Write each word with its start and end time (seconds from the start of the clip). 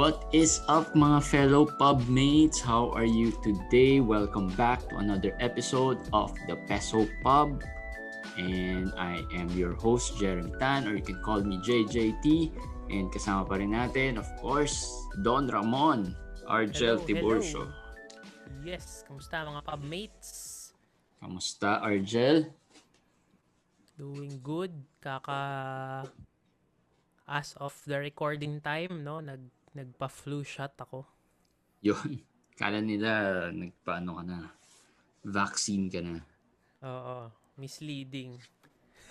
What 0.00 0.32
is 0.32 0.64
up 0.64 0.96
mga 0.96 1.20
fellow 1.28 1.68
pub 1.68 2.08
mates? 2.08 2.56
How 2.56 2.88
are 2.96 3.04
you 3.04 3.36
today? 3.44 4.00
Welcome 4.00 4.48
back 4.56 4.80
to 4.88 4.96
another 4.96 5.36
episode 5.44 6.00
of 6.16 6.32
the 6.48 6.56
Peso 6.64 7.04
Pub. 7.20 7.60
And 8.40 8.96
I 8.96 9.20
am 9.36 9.52
your 9.52 9.76
host, 9.76 10.16
Jeremy 10.16 10.56
Tan, 10.56 10.88
or 10.88 10.96
you 10.96 11.04
can 11.04 11.20
call 11.20 11.44
me 11.44 11.60
JJT. 11.60 12.48
And 12.88 13.12
kasama 13.12 13.44
pa 13.44 13.60
rin 13.60 13.76
natin, 13.76 14.16
of 14.16 14.24
course, 14.40 14.88
Don 15.20 15.52
Ramon, 15.52 16.16
Argel 16.48 16.96
Hello, 16.96 17.04
Tiburcio. 17.04 17.68
hello. 17.68 18.64
Yes, 18.64 19.04
kamusta 19.04 19.44
mga 19.44 19.68
pub 19.68 19.84
mates? 19.84 20.72
Kamusta, 21.20 21.76
Argel? 21.84 22.48
Doing 24.00 24.40
good. 24.40 24.72
Kaka 25.04 26.08
as 27.28 27.52
of 27.60 27.76
the 27.84 28.00
recording 28.00 28.64
time, 28.64 29.04
no, 29.04 29.20
nag 29.20 29.44
nagpa-flu 29.74 30.42
shot 30.42 30.74
ako. 30.80 31.06
Yun. 31.84 32.20
Kala 32.60 32.84
nila 32.84 33.48
nagpaano 33.52 34.20
ka 34.20 34.22
na. 34.26 34.38
Vaccine 35.24 35.86
ka 35.88 36.00
na. 36.04 36.20
Oo, 36.84 37.30
misleading. 37.60 38.36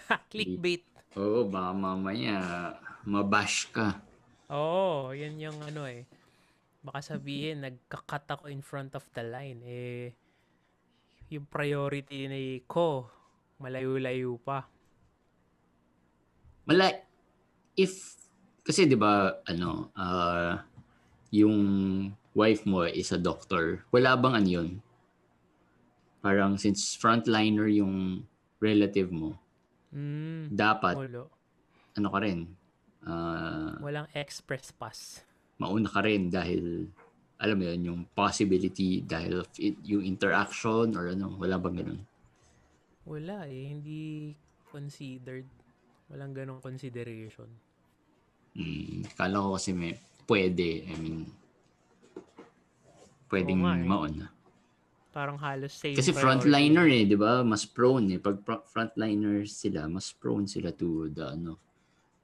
Ha, 0.09 0.17
clickbait. 0.26 0.81
Oo, 1.22 1.45
baka 1.45 1.70
mamaya 1.70 2.41
mabash 3.05 3.70
ka. 3.70 4.02
Oo, 4.50 5.14
yan 5.14 5.38
yung 5.38 5.62
ano 5.62 5.86
eh. 5.86 6.09
Baka 6.81 7.14
sabihin, 7.14 7.62
nagka-cut 7.62 8.26
ako 8.26 8.50
in 8.50 8.66
front 8.66 8.98
of 8.98 9.05
the 9.14 9.22
line. 9.22 9.62
Eh, 9.62 10.09
yung 11.30 11.45
priority 11.45 12.26
ni 12.26 12.66
ko, 12.66 13.05
malayo-layo 13.62 14.41
pa. 14.41 14.66
Mala 16.66 16.89
if 17.78 18.17
kasi 18.70 18.86
'di 18.86 18.94
ba 18.94 19.42
ano 19.50 19.89
ah 19.98 20.62
yung 21.34 21.58
wife 22.38 22.70
mo 22.70 22.86
is 22.86 23.09
a 23.09 23.17
doctor. 23.17 23.81
Wala 23.89 24.14
bang 24.14 24.36
ano 24.38 24.50
yun? 24.50 24.70
Parang 26.22 26.53
since 26.59 26.94
frontliner 26.94 27.66
yung 27.72 28.23
relative 28.62 29.09
mo, 29.09 29.40
Mm, 29.90 30.53
dapat 30.53 30.94
wala. 31.02 31.25
ano 31.97 32.08
ka 32.14 32.20
rin 32.22 32.40
ah, 33.09 33.73
Walang 33.81 34.06
express 34.14 34.70
pass. 34.70 35.25
mauna 35.58 35.90
ka 35.90 36.06
rin 36.06 36.30
dahil 36.30 36.86
alam 37.42 37.56
mo 37.58 37.64
yun, 37.72 37.81
yung 37.88 38.02
possibility 38.14 39.00
dahil 39.02 39.42
of 39.42 39.50
it, 39.58 39.80
yung 39.88 40.03
interaction 40.03 40.92
or 40.94 41.09
ano, 41.09 41.34
wala 41.40 41.56
bang 41.58 41.81
ganun? 41.81 42.02
Wala 43.08 43.47
eh, 43.47 43.73
hindi 43.73 44.36
considered. 44.70 45.47
Walang 46.12 46.36
ganong 46.36 46.62
consideration. 46.62 47.47
Mm, 48.60 49.08
kala 49.16 49.40
ko 49.40 49.56
kasi 49.56 49.72
may 49.72 49.96
pwede, 50.28 50.84
I 50.84 50.94
mean, 51.00 51.24
pwedeng 53.32 53.62
eh. 53.64 53.88
mauna. 53.88 54.28
Parang 55.16 55.40
halos 55.42 55.74
same 55.74 55.96
Kasi 55.96 56.12
frontliner 56.14 56.86
eh, 56.92 57.08
'di 57.08 57.18
ba? 57.18 57.42
Mas 57.42 57.64
prone 57.66 58.18
eh. 58.18 58.20
Pag 58.22 58.44
fr- 58.46 58.66
frontliner 58.68 59.48
sila, 59.48 59.88
mas 59.90 60.12
prone 60.14 60.46
sila 60.46 60.70
to 60.76 61.08
the 61.10 61.34
ano, 61.34 61.56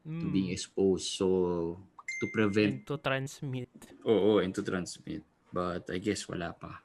to 0.05 0.25
Mm, 0.25 0.31
being 0.31 0.51
exposed. 0.53 1.17
So 1.17 1.27
to 2.21 2.25
prevent 2.29 2.83
and 2.83 2.85
to 2.85 2.95
transmit. 3.01 3.71
oo, 4.05 4.37
and 4.43 4.53
to 4.53 4.61
transmit. 4.61 5.25
But 5.49 5.89
I 5.89 5.97
guess 5.97 6.27
wala 6.29 6.53
pa. 6.53 6.83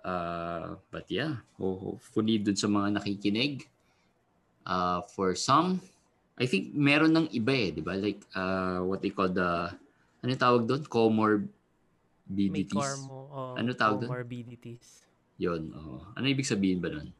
Uh, 0.00 0.76
but 0.92 1.08
yeah, 1.08 1.40
ho- 1.56 1.96
hopefully 1.96 2.36
dun 2.40 2.56
sa 2.56 2.68
mga 2.68 3.00
nakikinig, 3.00 3.64
uh, 4.68 5.00
for 5.12 5.32
some, 5.36 5.80
I 6.36 6.44
think 6.44 6.70
meron 6.72 7.10
ng 7.10 7.26
iba 7.30 7.52
eh, 7.52 7.68
di 7.70 7.80
ba? 7.80 7.94
Like, 7.94 8.22
uh, 8.32 8.80
what 8.82 9.00
they 9.00 9.10
call 9.10 9.28
the, 9.28 9.72
ano 10.20 10.30
tawag 10.34 10.64
doon? 10.64 10.80
May 10.80 10.88
Comorbidities. 10.88 12.76
cormo 12.76 13.18
o 13.28 13.38
Ano 13.54 13.70
tawag 13.72 14.00
dun? 14.00 14.08
comorbidities. 14.08 15.04
Yun, 15.36 15.72
oo. 15.72 16.04
Ano 16.12 16.24
ibig 16.24 16.44
sabihin 16.44 16.78
ba 16.78 16.88
nun? 16.88 17.10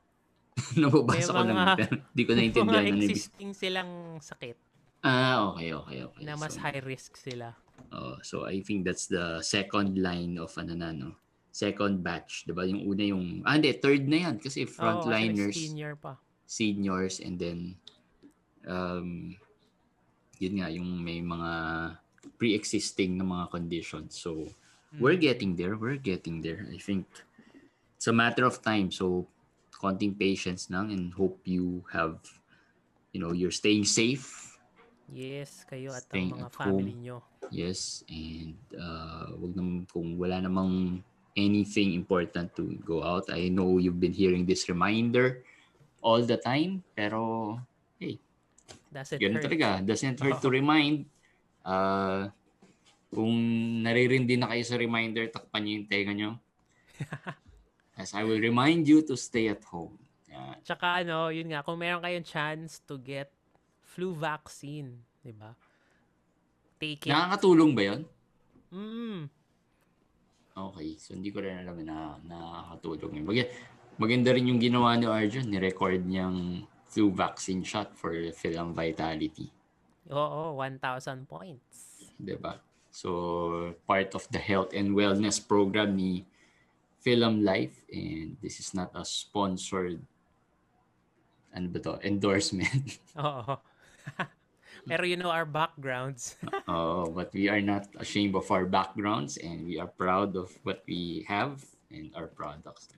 Nababasa 0.77 1.09
May 1.09 1.25
ko 1.27 1.33
lang, 1.43 1.57
mga- 1.57 1.77
pero 1.77 1.93
di 2.11 2.23
ko 2.23 2.31
Mga 2.35 2.39
naintindihan 2.39 2.85
ano 2.87 2.91
ibig 2.95 3.11
existing 3.11 3.51
silang 3.53 3.93
sakit 4.21 4.57
Ah, 5.01 5.49
okay, 5.49 5.73
okay, 5.73 6.05
okay. 6.05 6.23
na 6.23 6.37
mas 6.37 6.53
so, 6.53 6.61
high 6.61 6.77
risk 6.85 7.17
sila. 7.17 7.57
oh, 7.89 8.21
so 8.21 8.45
I 8.45 8.61
think 8.61 8.85
that's 8.85 9.09
the 9.09 9.41
second 9.41 9.97
line 9.97 10.37
of 10.37 10.53
ano 10.55 10.77
na, 10.77 10.93
no? 10.93 11.17
Second 11.51 12.05
batch, 12.05 12.45
'di 12.45 12.53
ba? 12.53 12.63
Yung 12.63 12.85
una 12.85 13.03
yung 13.03 13.41
ah 13.43 13.57
hindi, 13.57 13.73
third 13.75 14.05
na 14.05 14.17
'yan 14.21 14.37
kasi 14.37 14.63
kasi 14.63 14.71
frontliners, 14.71 15.57
senior 15.57 15.97
pa. 15.97 16.21
seniors 16.45 17.17
and 17.17 17.41
then 17.41 17.81
um 18.67 19.37
yun 20.41 20.55
nga 20.61 20.69
yung 20.73 21.05
may 21.05 21.21
mga 21.21 21.53
pre-existing 22.41 23.17
na 23.21 23.25
mga 23.25 23.47
conditions. 23.53 24.17
So 24.17 24.49
we're 24.97 25.17
Mm. 25.17 25.21
getting 25.21 25.57
there, 25.57 25.77
we're 25.77 26.01
getting 26.01 26.41
there. 26.41 26.65
I 26.73 26.81
think 26.81 27.05
it's 27.97 28.09
a 28.09 28.17
matter 28.17 28.45
of 28.45 28.63
time. 28.63 28.91
So 28.91 29.29
konting 29.77 30.17
patience 30.19 30.69
lang 30.69 30.93
and 30.93 31.13
hope 31.15 31.41
you 31.45 31.85
have 31.93 32.21
you 33.13 33.21
know, 33.21 33.33
you're 33.33 33.55
staying 33.55 33.85
safe 33.85 34.57
Yes, 35.11 35.67
kayo 35.67 35.91
at 35.91 36.07
ang 36.15 36.31
mga 36.39 36.47
at 36.47 36.55
family 36.55 36.95
home. 36.95 36.95
nyo. 36.95 37.19
Yes, 37.51 38.07
and 38.07 38.55
uh, 38.79 39.35
wag 39.35 39.59
naman 39.59 39.83
kung 39.91 40.15
wala 40.15 40.39
namang 40.39 41.03
anything 41.35 41.99
important 41.99 42.55
to 42.55 42.79
go 42.87 43.03
out. 43.03 43.27
I 43.27 43.51
know 43.51 43.79
you've 43.83 43.99
been 43.99 44.15
hearing 44.15 44.47
this 44.47 44.71
reminder 44.71 45.43
all 46.03 46.23
the 46.23 46.39
time, 46.39 46.87
pero 46.95 47.59
Does 48.91 49.15
it 49.15 49.23
ganun 49.23 49.39
hurt? 49.39 49.47
talaga. 49.47 49.69
Doesn't 49.87 50.19
hurt 50.19 50.43
to 50.43 50.51
remind. 50.51 51.07
Uh, 51.63 52.27
kung 53.11 53.35
naririndi 53.83 54.39
na 54.39 54.51
kayo 54.51 54.63
sa 54.67 54.79
reminder, 54.79 55.31
takpan 55.31 55.63
niyo 55.63 55.73
yung 55.79 55.89
tenga 55.91 56.13
niyo. 56.15 56.31
As 58.01 58.15
I 58.15 58.27
will 58.27 58.43
remind 58.43 58.87
you 58.87 59.03
to 59.07 59.15
stay 59.15 59.51
at 59.51 59.63
home. 59.67 59.99
Yan. 60.31 60.63
Tsaka 60.63 61.03
ano, 61.03 61.31
yun 61.31 61.51
nga, 61.51 61.67
kung 61.67 61.79
meron 61.79 62.03
kayong 62.03 62.27
chance 62.27 62.83
to 62.87 62.99
get 62.99 63.35
flu 63.83 64.15
vaccine, 64.15 65.03
di 65.21 65.35
ba? 65.35 65.53
Take 66.79 67.11
it. 67.11 67.13
Nakakatulong 67.13 67.73
ba 67.75 67.83
yon? 67.83 68.01
Mm. 68.71 69.21
Okay, 70.55 70.89
so 70.99 71.13
hindi 71.13 71.35
ko 71.35 71.43
rin 71.43 71.63
alam 71.63 71.83
na 71.83 72.15
nakakatulong 72.23 73.21
yun. 73.21 73.27
Mag- 73.27 73.55
maganda 74.01 74.31
rin 74.33 74.49
yung 74.49 74.63
ginawa 74.63 74.95
ni 74.95 75.11
Arjun, 75.11 75.51
ni-record 75.51 76.07
niyang 76.07 76.65
flu 76.91 77.15
vaccine 77.15 77.63
shot 77.63 77.95
for 77.95 78.13
Film 78.35 78.75
Vitality. 78.75 79.49
Oo, 80.11 80.59
1,000 80.59 81.31
points. 81.31 81.91
'di 82.21 82.37
ba? 82.37 82.61
So, 82.91 83.71
part 83.87 84.13
of 84.19 84.27
the 84.35 84.43
health 84.43 84.75
and 84.75 84.93
wellness 84.99 85.39
program 85.39 85.95
ni 85.95 86.27
Film 87.01 87.47
Life 87.47 87.87
and 87.89 88.37
this 88.43 88.59
is 88.59 88.75
not 88.75 88.93
a 88.99 89.07
sponsored 89.07 90.03
ano 91.55 91.67
ba 91.71 91.79
to? 91.83 91.93
Endorsement. 92.03 92.99
Oo. 93.19 93.57
Pero 94.91 95.03
you 95.05 95.17
know 95.17 95.31
our 95.31 95.49
backgrounds. 95.49 96.37
Oh, 96.71 97.11
but 97.11 97.35
we 97.35 97.51
are 97.51 97.61
not 97.61 97.91
ashamed 97.99 98.35
of 98.39 98.47
our 98.51 98.65
backgrounds 98.65 99.37
and 99.39 99.67
we 99.67 99.79
are 99.79 99.91
proud 99.91 100.39
of 100.39 100.55
what 100.63 100.87
we 100.87 101.27
have 101.27 101.63
and 101.91 102.15
our 102.15 102.31
products. 102.31 102.89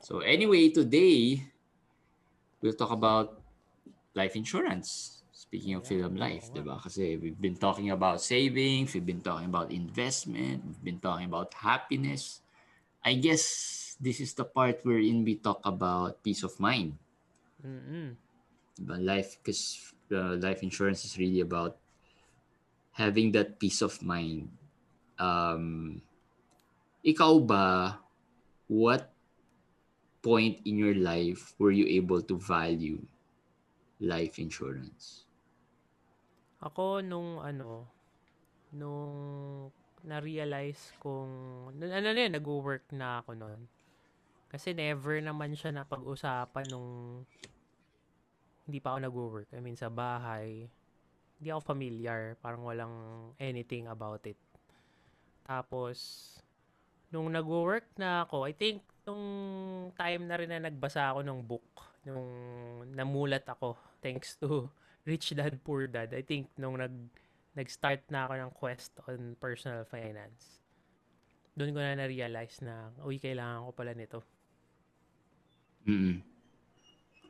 So 0.00 0.24
anyway, 0.24 0.72
today 0.72 1.44
we'll 2.60 2.76
talk 2.76 2.90
about 2.90 3.40
life 4.14 4.36
insurance. 4.36 5.22
Speaking 5.32 5.76
of 5.76 5.86
film 5.86 6.16
life, 6.16 6.50
diba? 6.50 6.80
Kasi 6.82 7.16
we've 7.20 7.38
been 7.38 7.54
talking 7.56 7.92
about 7.92 8.18
savings, 8.20 8.94
we've 8.96 9.06
been 9.06 9.22
talking 9.22 9.46
about 9.46 9.70
investment, 9.70 10.64
we've 10.64 10.82
been 10.82 10.98
talking 10.98 11.28
about 11.28 11.54
happiness. 11.54 12.40
I 13.04 13.14
guess 13.14 13.94
this 14.00 14.18
is 14.18 14.34
the 14.34 14.44
part 14.44 14.80
wherein 14.82 15.22
we 15.22 15.36
talk 15.38 15.62
about 15.62 16.18
peace 16.24 16.42
of 16.42 16.58
mind. 16.58 16.98
Diba? 18.80 18.96
Life, 18.98 19.38
because 19.38 19.92
uh, 20.10 20.36
life 20.42 20.62
insurance 20.62 21.04
is 21.04 21.16
really 21.16 21.40
about 21.40 21.76
having 22.92 23.30
that 23.32 23.60
peace 23.60 23.80
of 23.84 24.02
mind. 24.02 24.50
Um, 25.20 26.02
ikaw 27.04 27.38
ba, 27.40 28.00
what 28.66 29.15
point 30.26 30.58
in 30.66 30.74
your 30.74 30.98
life 30.98 31.54
were 31.62 31.70
you 31.70 31.86
able 31.86 32.18
to 32.18 32.34
value 32.34 32.98
life 34.02 34.42
insurance? 34.42 35.22
Ako 36.58 36.98
nung 36.98 37.38
ano, 37.38 37.86
nung 38.74 39.14
na-realize 40.02 40.98
kong, 40.98 41.30
n- 41.78 41.94
ano 41.94 42.08
na 42.10 42.20
yun, 42.26 42.34
nag-work 42.34 42.90
na 42.90 43.22
ako 43.22 43.38
noon. 43.38 43.60
Kasi 44.50 44.74
never 44.74 45.22
naman 45.22 45.54
siya 45.54 45.70
napag-usapan 45.70 46.66
nung 46.74 47.22
hindi 48.66 48.78
pa 48.82 48.94
ako 48.94 48.98
nag-work. 49.06 49.48
I 49.54 49.62
mean, 49.62 49.78
sa 49.78 49.86
bahay, 49.86 50.66
hindi 51.38 51.48
ako 51.54 51.62
familiar. 51.62 52.34
Parang 52.42 52.66
walang 52.66 52.94
anything 53.38 53.86
about 53.86 54.26
it. 54.26 54.38
Tapos, 55.46 55.98
nung 57.14 57.30
nag-work 57.30 57.86
na 57.94 58.26
ako, 58.26 58.42
I 58.50 58.54
think, 58.54 58.82
nung 59.06 59.24
time 59.94 60.22
na 60.26 60.36
rin 60.36 60.50
na 60.50 60.66
nagbasa 60.66 61.14
ako 61.14 61.22
ng 61.22 61.40
book, 61.46 61.70
nung 62.02 62.26
namulat 62.90 63.46
ako, 63.46 63.78
thanks 64.02 64.34
to 64.36 64.66
Rich 65.08 65.38
Dad 65.38 65.54
Poor 65.62 65.86
Dad, 65.86 66.10
I 66.10 66.26
think, 66.26 66.50
nung 66.58 66.82
nag 66.82 66.92
nag-start 67.56 68.04
na 68.12 68.28
ako 68.28 68.34
ng 68.36 68.52
quest 68.52 68.92
on 69.08 69.32
personal 69.40 69.88
finance. 69.88 70.60
Doon 71.56 71.72
ko 71.72 71.80
na 71.80 71.96
na-realize 71.96 72.60
na, 72.60 72.92
uy, 73.00 73.16
kailangan 73.16 73.64
ko 73.64 73.70
pala 73.72 73.96
nito. 73.96 74.20
Mm. 75.88 76.20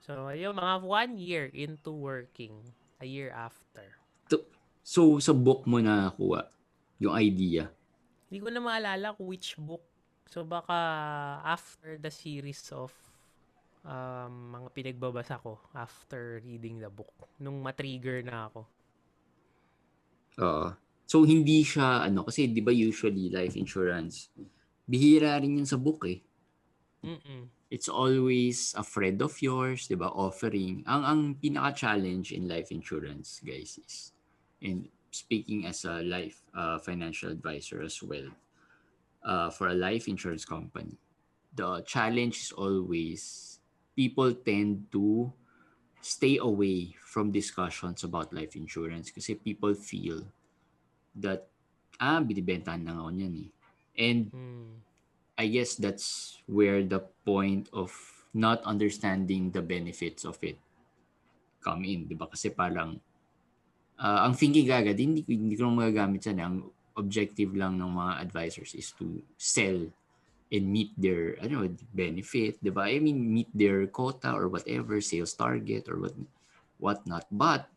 So, 0.03 0.35
yung 0.35 0.59
mga 0.59 0.83
one 0.83 1.15
year 1.15 1.47
into 1.55 1.95
working, 1.95 2.59
a 2.99 3.07
year 3.07 3.31
after. 3.31 3.87
So, 4.87 5.19
sa 5.19 5.35
book 5.35 5.67
mo 5.67 5.83
na 5.83 6.11
nakuha 6.11 6.47
yung 7.03 7.15
idea? 7.15 7.71
Hindi 8.31 8.39
ko 8.39 8.49
na 8.55 8.63
maalala 8.63 9.19
kung 9.19 9.27
which 9.27 9.59
book. 9.59 9.83
So, 10.27 10.43
baka 10.43 10.79
after 11.47 11.97
the 11.97 12.11
series 12.11 12.67
of 12.75 12.91
um, 13.87 14.59
mga 14.59 14.69
pinagbabasa 14.75 15.39
ko 15.41 15.63
after 15.73 16.43
reading 16.43 16.83
the 16.83 16.91
book. 16.91 17.15
Nung 17.39 17.63
matrigger 17.63 18.21
na 18.27 18.51
ako. 18.51 18.61
Oo. 20.43 20.69
So, 21.07 21.23
hindi 21.23 21.63
siya, 21.63 22.03
ano, 22.03 22.27
kasi 22.27 22.51
di 22.51 22.59
ba 22.61 22.75
usually 22.75 23.31
life 23.31 23.55
insurance, 23.55 24.35
bihira 24.91 25.39
rin 25.39 25.63
yun 25.63 25.69
sa 25.69 25.79
book 25.79 26.03
eh. 26.11 26.19
Mm-mm. 27.07 27.47
It's 27.71 27.87
always 27.87 28.75
a 28.75 28.83
friend 28.83 29.23
of 29.23 29.39
yours, 29.39 29.87
di 29.87 29.95
ba, 29.95 30.11
offering. 30.11 30.83
Ang, 30.87 31.03
ang 31.07 31.21
pinaka-challenge 31.39 32.35
in 32.35 32.51
life 32.51 32.75
insurance, 32.75 33.39
guys, 33.43 33.79
is, 33.79 34.11
and 34.59 34.91
speaking 35.15 35.67
as 35.67 35.87
a 35.87 36.03
life 36.03 36.43
uh, 36.55 36.79
financial 36.83 37.31
advisor 37.31 37.83
as 37.83 38.03
well, 38.03 38.27
uh, 39.27 39.51
for 39.51 39.69
a 39.69 39.75
life 39.75 40.07
insurance 40.07 40.47
company, 40.47 40.97
the 41.53 41.83
challenge 41.83 42.39
is 42.39 42.53
always 42.55 43.59
people 43.99 44.33
tend 44.33 44.87
to 44.95 45.33
stay 46.01 46.39
away 46.39 46.95
from 47.03 47.35
discussions 47.35 48.07
about 48.07 48.31
life 48.31 48.55
insurance 48.55 49.11
kasi 49.11 49.35
people 49.35 49.75
feel 49.75 50.23
that 51.19 51.51
ah 51.99 52.23
binibentahan 52.23 52.87
lang 52.87 52.97
ako 53.03 53.11
niyan 53.11 53.35
eh. 53.43 53.51
And 53.99 54.31
Mm. 54.31 54.85
I 55.37 55.53
guess 55.53 55.77
that's 55.77 56.39
where 56.49 56.81
the 56.81 57.05
point 57.25 57.69
of 57.73 57.93
not 58.33 58.65
understanding 58.65 59.53
the 59.53 59.61
benefits 59.65 60.25
of 60.25 60.41
it 60.45 60.61
come 61.65 61.83
in, 61.85 62.07
'di 62.07 62.15
ba? 62.15 62.29
Kasi 62.29 62.53
parang 62.53 63.01
ah, 63.99 64.29
ang 64.29 64.37
thinking 64.37 64.69
agad, 64.71 64.97
hindi 65.01 65.25
hindi 65.25 65.57
ko 65.57 65.73
magagamit 65.73 66.23
yan. 66.29 66.39
Ang 66.41 66.57
objective 66.97 67.53
lang 67.55 67.77
ng 67.79 67.93
mga 67.93 68.25
advisors 68.25 68.73
is 68.75 68.93
to 68.97 69.21
sell 69.37 69.87
and 70.53 70.65
meet 70.71 70.95
their 70.97 71.37
ano 71.43 71.67
benefit, 71.93 72.59
'di 72.63 72.71
ba? 72.71 72.89
I 72.89 72.99
mean 73.03 73.19
meet 73.31 73.51
their 73.53 73.87
quota 73.91 74.33
or 74.33 74.49
whatever 74.49 74.99
sales 75.03 75.35
target 75.35 75.91
or 75.91 75.99
what 76.01 76.17
whatnot. 76.79 77.27
But 77.31 77.69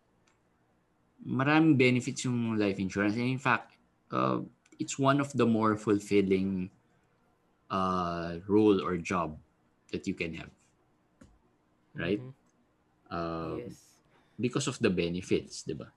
maraming 1.26 1.78
benefits 1.78 2.24
yung 2.24 2.56
life 2.56 2.80
insurance. 2.80 3.16
And 3.18 3.28
in 3.28 3.42
fact, 3.42 3.76
uh, 4.12 4.40
it's 4.80 4.98
one 4.98 5.20
of 5.20 5.34
the 5.36 5.46
more 5.46 5.76
fulfilling 5.76 6.70
uh, 7.70 8.40
role 8.48 8.80
or 8.80 8.98
job 8.98 9.38
that 9.92 10.08
you 10.08 10.14
can 10.14 10.34
have. 10.40 10.52
Right? 11.98 12.22
Mhm. 12.22 12.34
Um, 13.10 13.58
yes. 13.66 13.76
Because 14.40 14.68
of 14.72 14.80
the 14.80 14.88
benefits, 14.94 15.68
di 15.68 15.76
ba? 15.76 15.92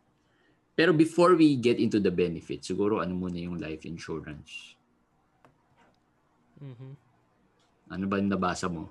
Pero 0.73 0.97
before 0.97 1.37
we 1.37 1.61
get 1.61 1.77
into 1.77 2.01
the 2.01 2.09
benefits, 2.13 2.69
siguro 2.69 3.05
ano 3.05 3.13
muna 3.13 3.37
yung 3.37 3.61
life 3.61 3.85
insurance? 3.85 4.75
Mhm. 6.63 6.97
Ano 7.93 8.05
ba 8.09 8.17
yung 8.17 8.33
nabasa 8.33 8.73
mo? 8.73 8.89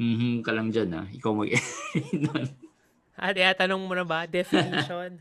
Mhm 0.00 0.40
ka 0.40 0.52
lang 0.52 0.72
dyan 0.72 0.92
ha. 0.96 1.02
Ikaw 1.08 1.32
mag 1.36 1.52
nun. 2.24 2.44
Ah, 3.16 3.32
di, 3.32 3.40
tanong 3.40 3.80
mo 3.80 3.96
na 3.96 4.04
ba? 4.04 4.28
Definition? 4.28 5.16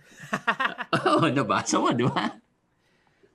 Oo, 1.00 1.31
nabasa 1.31 1.80
mo, 1.80 1.95
di 1.95 2.04
ba? 2.04 2.36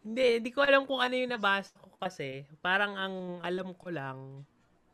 hindi, 0.04 0.40
hindi 0.40 0.50
ko 0.52 0.64
alam 0.64 0.84
kung 0.88 1.00
ano 1.00 1.14
yung 1.16 1.32
nabasa 1.32 1.76
ko 1.80 1.92
kasi. 2.00 2.44
Parang 2.60 2.96
ang 2.96 3.16
alam 3.44 3.72
ko 3.76 3.88
lang 3.92 4.44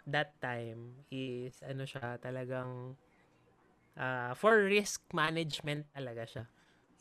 that 0.06 0.34
time 0.38 1.02
is 1.10 1.58
ano 1.66 1.82
siya 1.82 2.19
talagang 2.22 2.94
ah, 3.99 4.34
for 4.38 4.66
risk 4.66 5.02
management 5.10 5.87
talaga 5.90 6.22
siya. 6.26 6.44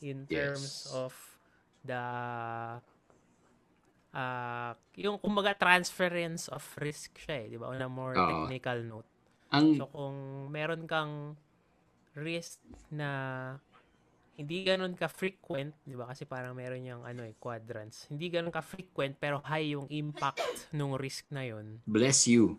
In 0.04 0.28
terms 0.28 0.84
Yes. 0.84 0.92
of 0.92 1.12
the 1.80 1.96
ah 4.16 4.72
yung 4.96 5.16
kumbaga 5.20 5.52
transference 5.56 6.48
of 6.52 6.62
risk 6.80 7.16
siya 7.20 7.36
eh, 7.44 7.46
di 7.52 7.56
ba? 7.60 7.68
On 7.72 7.80
a 7.80 7.88
more 7.88 8.16
Oo. 8.16 8.28
technical 8.48 8.78
note. 8.84 9.08
Ang, 9.52 9.76
So 9.80 9.88
kung 9.92 10.16
meron 10.52 10.84
kang 10.88 11.36
risk 12.16 12.60
na 12.92 13.10
hindi 14.36 14.64
ganun 14.68 14.96
ka 14.96 15.08
frequent, 15.08 15.72
'di 15.84 15.96
ba? 15.96 16.08
Kasi 16.12 16.24
parang 16.28 16.52
meron 16.56 16.84
yung 16.84 17.02
ano 17.04 17.24
eh 17.24 17.36
quadrants. 17.40 18.08
Hindi 18.12 18.28
ganun 18.32 18.52
ka 18.52 18.60
frequent 18.64 19.16
pero 19.16 19.40
high 19.44 19.72
yung 19.76 19.88
impact 19.88 20.68
nung 20.76 20.96
risk 20.96 21.28
na 21.32 21.44
'yon. 21.48 21.80
bless 21.86 22.26
you. 22.26 22.58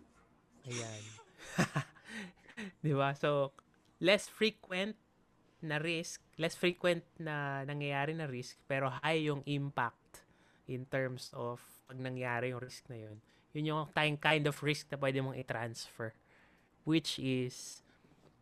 Ayan. 0.66 1.04
'Di 2.82 2.92
ba? 2.94 3.14
So 3.14 3.54
less 4.02 4.26
frequent 4.30 4.94
na 5.64 5.82
risk, 5.82 6.22
less 6.38 6.54
frequent 6.54 7.02
na 7.18 7.66
nangyayari 7.66 8.14
na 8.14 8.30
risk 8.30 8.58
pero 8.70 8.90
high 9.02 9.26
yung 9.26 9.42
impact 9.46 10.22
in 10.70 10.86
terms 10.86 11.32
of 11.34 11.58
pag 11.88 11.98
nangyari 11.98 12.54
yung 12.54 12.62
risk 12.62 12.86
na 12.92 12.98
'yon. 13.00 13.18
Yun 13.56 13.70
yung 13.72 13.82
kind 14.20 14.44
of 14.46 14.56
risk 14.60 14.86
na 14.92 15.00
pwede 15.00 15.24
mong 15.24 15.34
i-transfer 15.40 16.14
which 16.88 17.20
is 17.20 17.84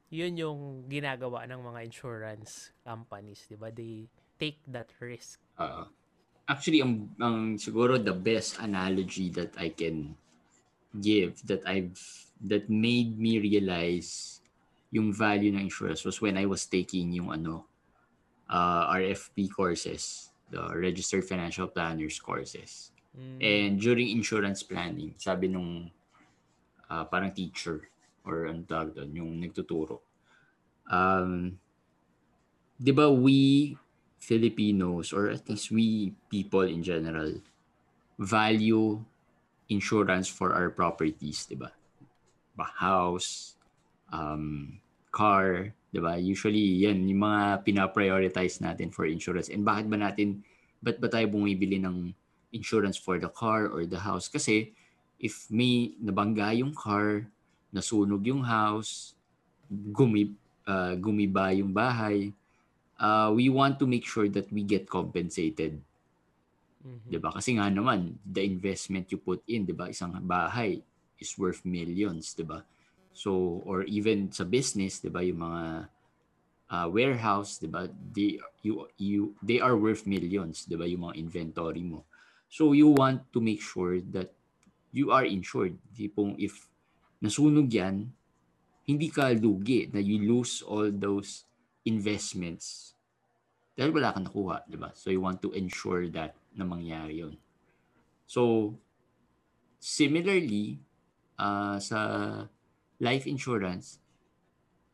yun 0.06 0.38
yung 0.38 0.86
ginagawa 0.86 1.50
ng 1.50 1.58
mga 1.66 1.80
insurance 1.82 2.70
companies, 2.86 3.42
'di 3.50 3.58
ba? 3.58 3.74
They 3.74 4.06
take 4.38 4.62
that 4.70 4.86
risk. 5.02 5.42
Uh, 5.58 5.90
actually, 6.46 6.78
ang, 6.78 7.10
ang 7.18 7.58
siguro 7.58 7.98
the 7.98 8.14
best 8.14 8.62
analogy 8.62 9.34
that 9.34 9.58
I 9.58 9.74
can 9.74 10.14
give 10.94 11.42
that 11.50 11.66
I've 11.66 11.98
that 12.46 12.70
made 12.70 13.18
me 13.18 13.42
realize 13.42 14.38
yung 14.96 15.12
value 15.12 15.52
ng 15.52 15.68
insurance 15.68 16.02
was 16.02 16.18
when 16.24 16.40
I 16.40 16.48
was 16.48 16.64
taking 16.64 17.12
yung 17.12 17.28
ano 17.28 17.68
uh, 18.48 18.88
RFP 18.90 19.52
courses, 19.52 20.32
the 20.48 20.62
Registered 20.72 21.28
Financial 21.28 21.68
Planners 21.68 22.18
courses. 22.18 22.90
Mm. 23.12 23.38
And 23.40 23.72
during 23.80 24.08
insurance 24.08 24.62
planning, 24.64 25.14
sabi 25.20 25.52
nung 25.52 25.92
ah, 26.88 27.04
parang 27.04 27.32
teacher 27.32 27.88
or 28.26 28.48
ano 28.48 28.64
tawag 28.64 28.96
doon, 28.96 29.12
yung 29.14 29.32
nagtuturo. 29.38 30.02
Um, 30.86 31.58
di 32.76 32.92
ba 32.92 33.08
we 33.10 33.74
Filipinos 34.16 35.12
or 35.12 35.30
at 35.30 35.46
least 35.48 35.70
we 35.70 36.12
people 36.30 36.62
in 36.62 36.82
general 36.82 37.40
value 38.18 39.02
insurance 39.68 40.30
for 40.30 40.54
our 40.54 40.70
properties, 40.70 41.46
di? 41.50 41.70
Ba 42.54 42.66
house, 42.78 43.58
um, 44.14 44.78
car, 45.16 45.72
di 45.88 46.00
ba? 46.04 46.20
Usually, 46.20 46.84
yan, 46.84 47.08
yung 47.08 47.24
mga 47.24 47.64
pinaprioritize 47.64 48.60
natin 48.60 48.92
for 48.92 49.08
insurance. 49.08 49.48
And 49.48 49.64
bakit 49.64 49.88
ba 49.88 49.96
natin, 49.96 50.44
ba't 50.84 51.00
ba 51.00 51.08
tayo 51.08 51.24
bumibili 51.32 51.80
ng 51.80 52.12
insurance 52.52 53.00
for 53.00 53.16
the 53.16 53.32
car 53.32 53.72
or 53.72 53.88
the 53.88 54.04
house? 54.04 54.28
Kasi, 54.28 54.76
if 55.16 55.48
may 55.48 55.96
nabangga 55.96 56.52
yung 56.52 56.76
car, 56.76 57.24
nasunog 57.72 58.28
yung 58.28 58.44
house, 58.44 59.16
gumi, 59.72 60.36
uh, 60.68 60.92
gumiba 61.00 61.56
yung 61.56 61.72
bahay, 61.72 62.36
uh, 63.00 63.32
we 63.32 63.48
want 63.48 63.80
to 63.80 63.88
make 63.88 64.04
sure 64.04 64.28
that 64.28 64.52
we 64.52 64.60
get 64.60 64.84
compensated 64.84 65.80
Mhm. 66.86 67.10
'di 67.10 67.18
ba? 67.18 67.34
Kasi 67.34 67.58
nga 67.58 67.66
naman, 67.66 68.14
the 68.22 68.46
investment 68.46 69.10
you 69.10 69.18
put 69.18 69.42
in, 69.50 69.66
'di 69.66 69.74
ba? 69.74 69.90
Isang 69.90 70.14
bahay 70.22 70.78
is 71.18 71.34
worth 71.34 71.66
millions, 71.66 72.30
'di 72.38 72.46
ba? 72.46 72.62
So 73.16 73.64
or 73.64 73.88
even 73.88 74.28
sa 74.28 74.44
business, 74.44 75.00
'di 75.00 75.08
ba, 75.08 75.24
yung 75.24 75.40
mga 75.40 75.64
uh, 76.68 76.86
warehouse, 76.92 77.56
'di 77.56 77.72
ba? 77.72 77.88
They 77.88 78.36
you 78.60 78.84
you 79.00 79.32
they 79.40 79.58
are 79.64 79.72
worth 79.72 80.04
millions, 80.04 80.68
'di 80.68 80.76
ba, 80.76 80.84
yung 80.84 81.08
mga 81.08 81.16
inventory 81.16 81.80
mo. 81.80 82.04
So 82.52 82.76
you 82.76 82.92
want 82.92 83.24
to 83.32 83.40
make 83.40 83.64
sure 83.64 83.98
that 84.12 84.36
you 84.92 85.10
are 85.16 85.24
insured. 85.24 85.80
Tipong 85.96 86.36
if 86.36 86.68
nasunog 87.24 87.72
'yan, 87.72 88.12
hindi 88.84 89.08
ka 89.08 89.32
lugi 89.32 89.88
na 89.88 89.98
you 90.04 90.20
lose 90.20 90.60
all 90.60 90.92
those 90.92 91.48
investments 91.88 92.96
dahil 93.76 93.92
wala 93.92 94.16
kang 94.16 94.24
nakuha, 94.24 94.64
di 94.64 94.80
ba? 94.80 94.88
So 94.96 95.12
you 95.12 95.20
want 95.20 95.44
to 95.44 95.52
ensure 95.52 96.08
that 96.16 96.32
na 96.56 96.64
mangyari 96.64 97.20
yun. 97.20 97.36
So, 98.24 98.72
similarly, 99.76 100.80
uh, 101.36 101.76
sa 101.76 102.00
life 103.00 103.26
insurance, 103.26 103.98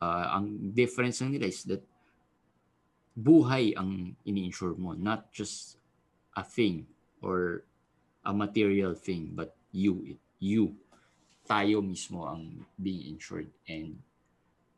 uh, 0.03 0.39
ang 0.39 0.75
difference 0.75 1.23
ng 1.23 1.39
nila 1.39 1.47
is 1.47 1.63
that 1.69 1.83
buhay 3.15 3.77
ang 3.77 4.17
ini-insure 4.25 4.75
mo, 4.75 4.97
not 4.97 5.31
just 5.31 5.77
a 6.35 6.43
thing 6.43 6.89
or 7.21 7.63
a 8.25 8.33
material 8.33 8.95
thing, 8.97 9.31
but 9.35 9.55
you, 9.71 10.17
you, 10.41 10.75
tayo 11.47 11.83
mismo 11.83 12.27
ang 12.27 12.65
being 12.79 13.15
insured. 13.15 13.51
And 13.67 14.01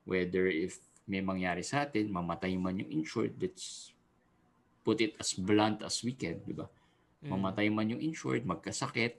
whether 0.05 0.49
if 0.49 0.81
may 1.05 1.21
mangyari 1.21 1.61
sa 1.65 1.85
atin, 1.85 2.09
mamatay 2.09 2.57
man 2.57 2.81
yung 2.81 2.93
insured, 2.93 3.37
that's 3.37 3.93
put 4.85 5.01
it 5.01 5.17
as 5.17 5.33
blunt 5.37 5.81
as 5.81 6.01
we 6.05 6.13
can, 6.13 6.41
di 6.45 6.53
ba? 6.57 6.69
Mm. 7.25 7.33
Mamatay 7.33 7.69
man 7.73 7.93
yung 7.97 8.03
insured, 8.05 8.45
magkasakit, 8.45 9.17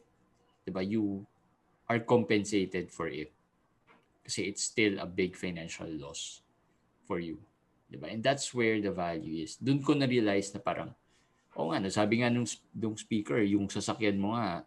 di 0.66 0.72
ba? 0.74 0.82
You 0.82 1.26
are 1.90 2.02
compensated 2.02 2.90
for 2.90 3.10
it. 3.10 3.35
Kasi 4.26 4.50
it's 4.50 4.66
still 4.66 4.98
a 4.98 5.06
big 5.06 5.38
financial 5.38 5.86
loss 6.02 6.42
for 7.06 7.22
you. 7.22 7.38
Di 7.86 8.02
ba? 8.02 8.10
And 8.10 8.26
that's 8.26 8.50
where 8.58 8.82
the 8.82 8.90
value 8.90 9.46
is. 9.46 9.62
Doon 9.62 9.86
ko 9.86 9.94
na-realize 9.94 10.50
na 10.50 10.60
parang, 10.66 10.90
oo 11.54 11.70
nga, 11.70 11.78
no, 11.78 11.94
sabi 11.94 12.26
nga 12.26 12.34
nung, 12.34 12.50
nung 12.74 12.98
speaker, 12.98 13.38
yung 13.46 13.70
sasakyan 13.70 14.18
mo 14.18 14.34
nga, 14.34 14.66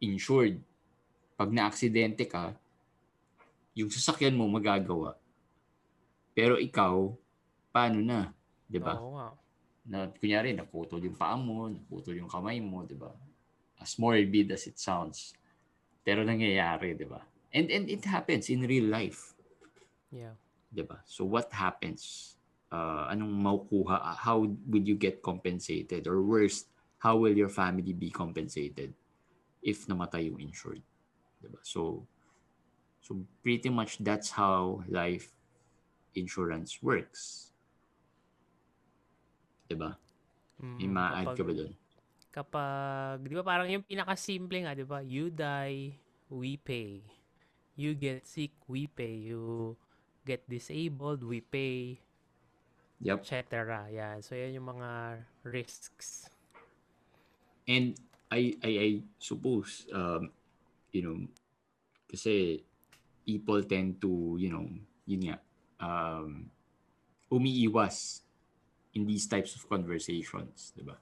insured. 0.00 0.56
Pag 1.36 1.52
na-aksidente 1.52 2.24
ka, 2.24 2.56
yung 3.76 3.92
sasakyan 3.92 4.32
mo 4.32 4.48
magagawa. 4.48 5.20
Pero 6.32 6.56
ikaw, 6.56 7.12
paano 7.68 8.00
na? 8.00 8.32
Di 8.64 8.80
ba? 8.80 8.96
Oo 8.96 9.20
nga. 9.20 9.36
Na, 9.84 10.08
kunyari, 10.08 10.56
naputol 10.56 11.04
yung 11.04 11.14
paa 11.14 11.36
mo, 11.36 11.68
naputol 11.68 12.16
yung 12.16 12.32
kamay 12.32 12.56
mo, 12.64 12.88
di 12.88 12.96
ba? 12.96 13.12
As 13.76 14.00
morbid 14.00 14.48
as 14.56 14.64
it 14.64 14.80
sounds. 14.80 15.36
Pero 16.00 16.24
nangyayari, 16.24 16.96
di 16.96 17.04
ba? 17.04 17.20
And, 17.56 17.72
and 17.72 17.88
it 17.88 18.04
happens 18.04 18.52
in 18.52 18.68
real 18.68 18.84
life. 18.92 19.32
Yeah. 20.12 20.36
'di 20.76 20.84
ba? 20.84 21.00
So 21.08 21.24
what 21.24 21.48
happens? 21.48 22.34
Uh, 22.68 23.08
anong 23.08 23.32
makukuha? 23.32 24.20
How 24.20 24.44
will 24.44 24.84
you 24.84 24.98
get 24.98 25.24
compensated? 25.24 26.04
Or 26.04 26.20
worse, 26.20 26.68
how 27.00 27.16
will 27.16 27.32
your 27.32 27.48
family 27.48 27.96
be 27.96 28.12
compensated 28.12 28.92
if 29.64 29.88
namatay 29.88 30.28
yung 30.28 30.40
insured? 30.42 30.84
'Di 31.40 31.48
ba? 31.48 31.60
So 31.64 32.04
so 33.00 33.24
pretty 33.40 33.72
much 33.72 34.02
that's 34.04 34.36
how 34.36 34.84
life 34.92 35.32
insurance 36.12 36.84
works. 36.84 37.54
'Di 39.64 39.76
ba? 39.80 39.96
Mm, 40.60 40.76
May 40.76 40.88
ma-add 40.92 41.32
ka 41.32 41.44
ba 41.44 41.52
doon? 41.56 41.72
kapag, 42.36 43.24
di 43.24 43.32
ba 43.32 43.40
parang 43.40 43.64
yung 43.64 43.80
pinakasimple 43.80 44.68
nga, 44.68 44.76
di 44.76 44.84
ba? 44.84 45.00
You 45.00 45.32
die, 45.32 45.96
we 46.28 46.60
pay. 46.60 47.00
You 47.76 47.92
get 47.94 48.24
sick, 48.26 48.56
we 48.66 48.88
pay. 48.88 49.14
You 49.28 49.76
get 50.24 50.48
disabled, 50.48 51.22
we 51.22 51.40
pay, 51.44 52.00
Yep. 53.00 53.20
etc. 53.20 53.86
Yan. 53.92 54.24
So, 54.24 54.32
yan 54.34 54.56
yung 54.56 54.68
mga 54.72 54.90
risks. 55.44 56.32
And 57.68 57.94
I 58.30 58.54
I 58.62 58.70
I 58.78 58.88
suppose 59.18 59.86
um 59.92 60.30
you 60.94 61.02
know 61.02 61.18
kasi 62.06 62.62
people 63.26 63.62
tend 63.66 64.00
to, 64.02 64.38
you 64.38 64.50
know, 64.50 64.66
yun 65.06 65.22
nga 65.30 65.36
um 65.82 66.50
umiiwas 67.32 68.22
in 68.94 69.06
these 69.06 69.26
types 69.26 69.54
of 69.56 69.66
conversations, 69.68 70.72
'di 70.76 70.84
ba? 70.86 70.96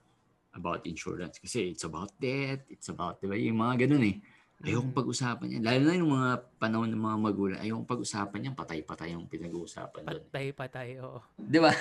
About 0.55 0.87
insurance 0.87 1.37
kasi 1.39 1.71
it's 1.75 1.85
about 1.85 2.11
death, 2.19 2.65
it's 2.71 2.89
about 2.89 3.21
'di 3.21 3.27
ba 3.29 3.37
yung 3.37 3.59
mga 3.61 3.87
ganun 3.87 4.05
eh. 4.09 4.17
Ayokong 4.63 4.95
Mm. 4.95 4.97
pag-usapan 4.97 5.47
yan. 5.51 5.63
Lalo 5.67 5.81
na 5.83 5.99
yung 5.99 6.11
mga 6.15 6.29
panahon 6.55 6.87
ng 6.87 7.03
mga 7.03 7.17
magulang, 7.19 7.59
ayokong 7.59 7.89
pag-usapan 7.89 8.45
yan, 8.47 8.55
patay-patay 8.55 9.11
yung 9.11 9.27
pinag-uusapan 9.27 10.01
doon. 10.07 10.23
Patay-patay, 10.31 10.87
oo. 11.03 11.19
Di 11.35 11.59
ba? 11.59 11.75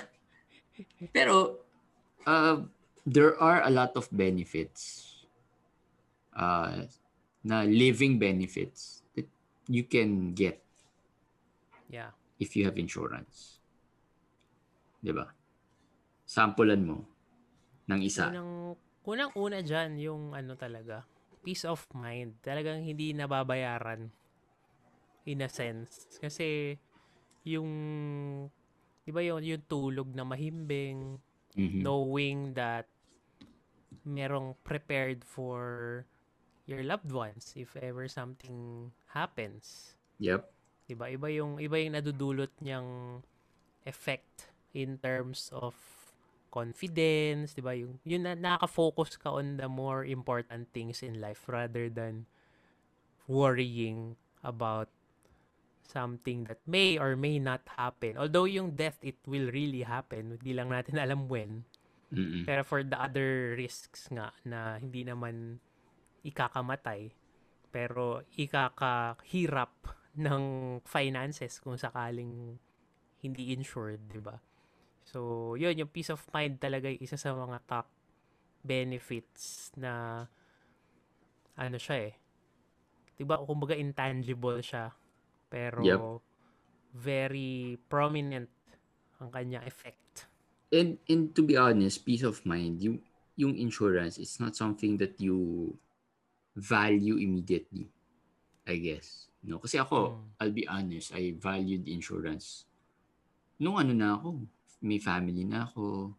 Pero, 1.14 1.62
uh, 2.26 2.66
there 3.06 3.38
are 3.38 3.62
a 3.62 3.70
lot 3.70 3.94
of 3.94 4.10
benefits 4.10 5.06
uh, 6.34 6.82
na 7.40 7.62
living 7.62 8.18
benefits 8.18 9.06
that 9.14 9.30
you 9.70 9.86
can 9.86 10.34
get 10.34 10.58
Yeah. 11.86 12.10
if 12.42 12.58
you 12.58 12.66
have 12.66 12.74
insurance. 12.74 13.62
Di 14.98 15.14
ba? 15.14 15.30
Sampulan 16.26 16.82
mo 16.82 17.06
ng 17.86 18.00
isa. 18.02 18.34
Unang, 18.34 18.74
unang-una 19.06 19.62
dyan, 19.62 19.94
yung 19.96 20.22
ano 20.34 20.58
talaga, 20.58 21.06
peace 21.44 21.68
of 21.68 21.84
mind. 21.92 22.40
Talagang 22.40 22.80
hindi 22.82 23.12
nababayaran 23.12 24.08
in 25.28 25.44
a 25.44 25.48
sense. 25.52 26.16
Kasi, 26.18 26.74
yung, 27.44 27.70
di 29.04 29.10
ba 29.12 29.20
yung, 29.20 29.44
yung 29.44 29.64
tulog 29.68 30.08
na 30.16 30.24
mahimbing, 30.24 31.20
Mhm. 31.54 31.86
knowing 31.86 32.38
that 32.58 32.90
merong 34.02 34.58
prepared 34.66 35.22
for 35.22 36.02
your 36.66 36.82
loved 36.82 37.12
ones 37.14 37.54
if 37.54 37.76
ever 37.78 38.08
something 38.10 38.90
happens. 39.14 39.94
Yep. 40.18 40.50
Diba? 40.90 41.08
Iba 41.14 41.28
yung 41.30 41.62
iba 41.62 41.76
yung 41.78 41.94
nadudulot 41.94 42.50
niyang 42.60 43.22
effect 43.86 44.50
in 44.74 44.98
terms 44.98 45.48
of 45.54 45.72
confidence, 46.54 47.58
'di 47.58 47.62
ba? 47.66 47.74
Yung 47.74 47.98
yun 48.06 48.22
na 48.22 48.38
nakaka-focus 48.38 49.18
ka 49.18 49.34
on 49.34 49.58
the 49.58 49.66
more 49.66 50.06
important 50.06 50.70
things 50.70 51.02
in 51.02 51.18
life 51.18 51.50
rather 51.50 51.90
than 51.90 52.30
worrying 53.26 54.14
about 54.46 54.86
something 55.84 56.46
that 56.46 56.62
may 56.64 56.94
or 56.94 57.18
may 57.18 57.42
not 57.42 57.66
happen. 57.74 58.14
Although 58.14 58.46
yung 58.46 58.78
death 58.78 59.02
it 59.02 59.18
will 59.26 59.50
really 59.50 59.82
happen, 59.82 60.38
hindi 60.38 60.54
lang 60.54 60.70
natin 60.70 60.96
alam 61.04 61.26
when. 61.26 61.66
Mm-mm. 62.14 62.46
Pero 62.46 62.62
for 62.62 62.86
the 62.86 62.94
other 62.94 63.58
risks 63.58 64.06
nga 64.14 64.30
na 64.46 64.78
hindi 64.78 65.02
naman 65.02 65.58
ikakamatay, 66.22 67.10
pero 67.74 68.22
ikakahirap 68.38 69.74
ng 70.14 70.42
finances 70.86 71.58
kung 71.58 71.74
sakaling 71.74 72.54
hindi 73.18 73.50
insured, 73.50 74.06
di 74.06 74.22
ba? 74.22 74.38
So, 75.04 75.54
yun, 75.60 75.78
yung 75.78 75.92
peace 75.92 76.10
of 76.10 76.22
mind 76.34 76.58
talaga 76.60 76.88
yung 76.90 77.02
isa 77.04 77.16
sa 77.20 77.32
mga 77.36 77.58
top 77.68 77.86
benefits 78.64 79.72
na 79.78 80.24
ano 81.58 81.76
siya 81.78 81.96
eh. 82.10 82.14
Di 83.18 83.22
ba, 83.26 83.38
kumbaga 83.42 83.74
intangible 83.78 84.58
siya. 84.62 84.90
Pero 85.52 85.84
Yep. 85.84 86.06
very 86.94 87.76
prominent 87.92 88.50
ang 89.20 89.30
kanyang 89.34 89.66
effect. 89.66 90.26
And 90.72 90.98
and 91.08 91.32
to 91.36 91.42
be 91.42 91.56
honest, 91.56 92.04
peace 92.04 92.22
of 92.26 92.44
mind, 92.44 92.82
yung 92.82 93.00
yung 93.36 93.54
insurance, 93.56 94.18
it's 94.18 94.38
not 94.40 94.56
something 94.56 94.98
that 94.98 95.16
you 95.20 95.38
value 96.56 97.16
immediately. 97.18 97.90
I 98.66 98.76
guess. 98.80 99.28
No, 99.44 99.58
kasi 99.60 99.78
ako, 99.80 99.98
Mm. 99.98 100.34
I'll 100.40 100.54
be 100.54 100.66
honest, 100.68 101.12
I 101.14 101.34
valued 101.36 101.88
insurance. 101.88 102.66
Nung 103.60 103.76
ano 103.80 103.92
na 103.94 104.16
ako, 104.18 104.46
may 104.84 105.00
family 105.00 105.48
na 105.48 105.64
ako. 105.64 106.12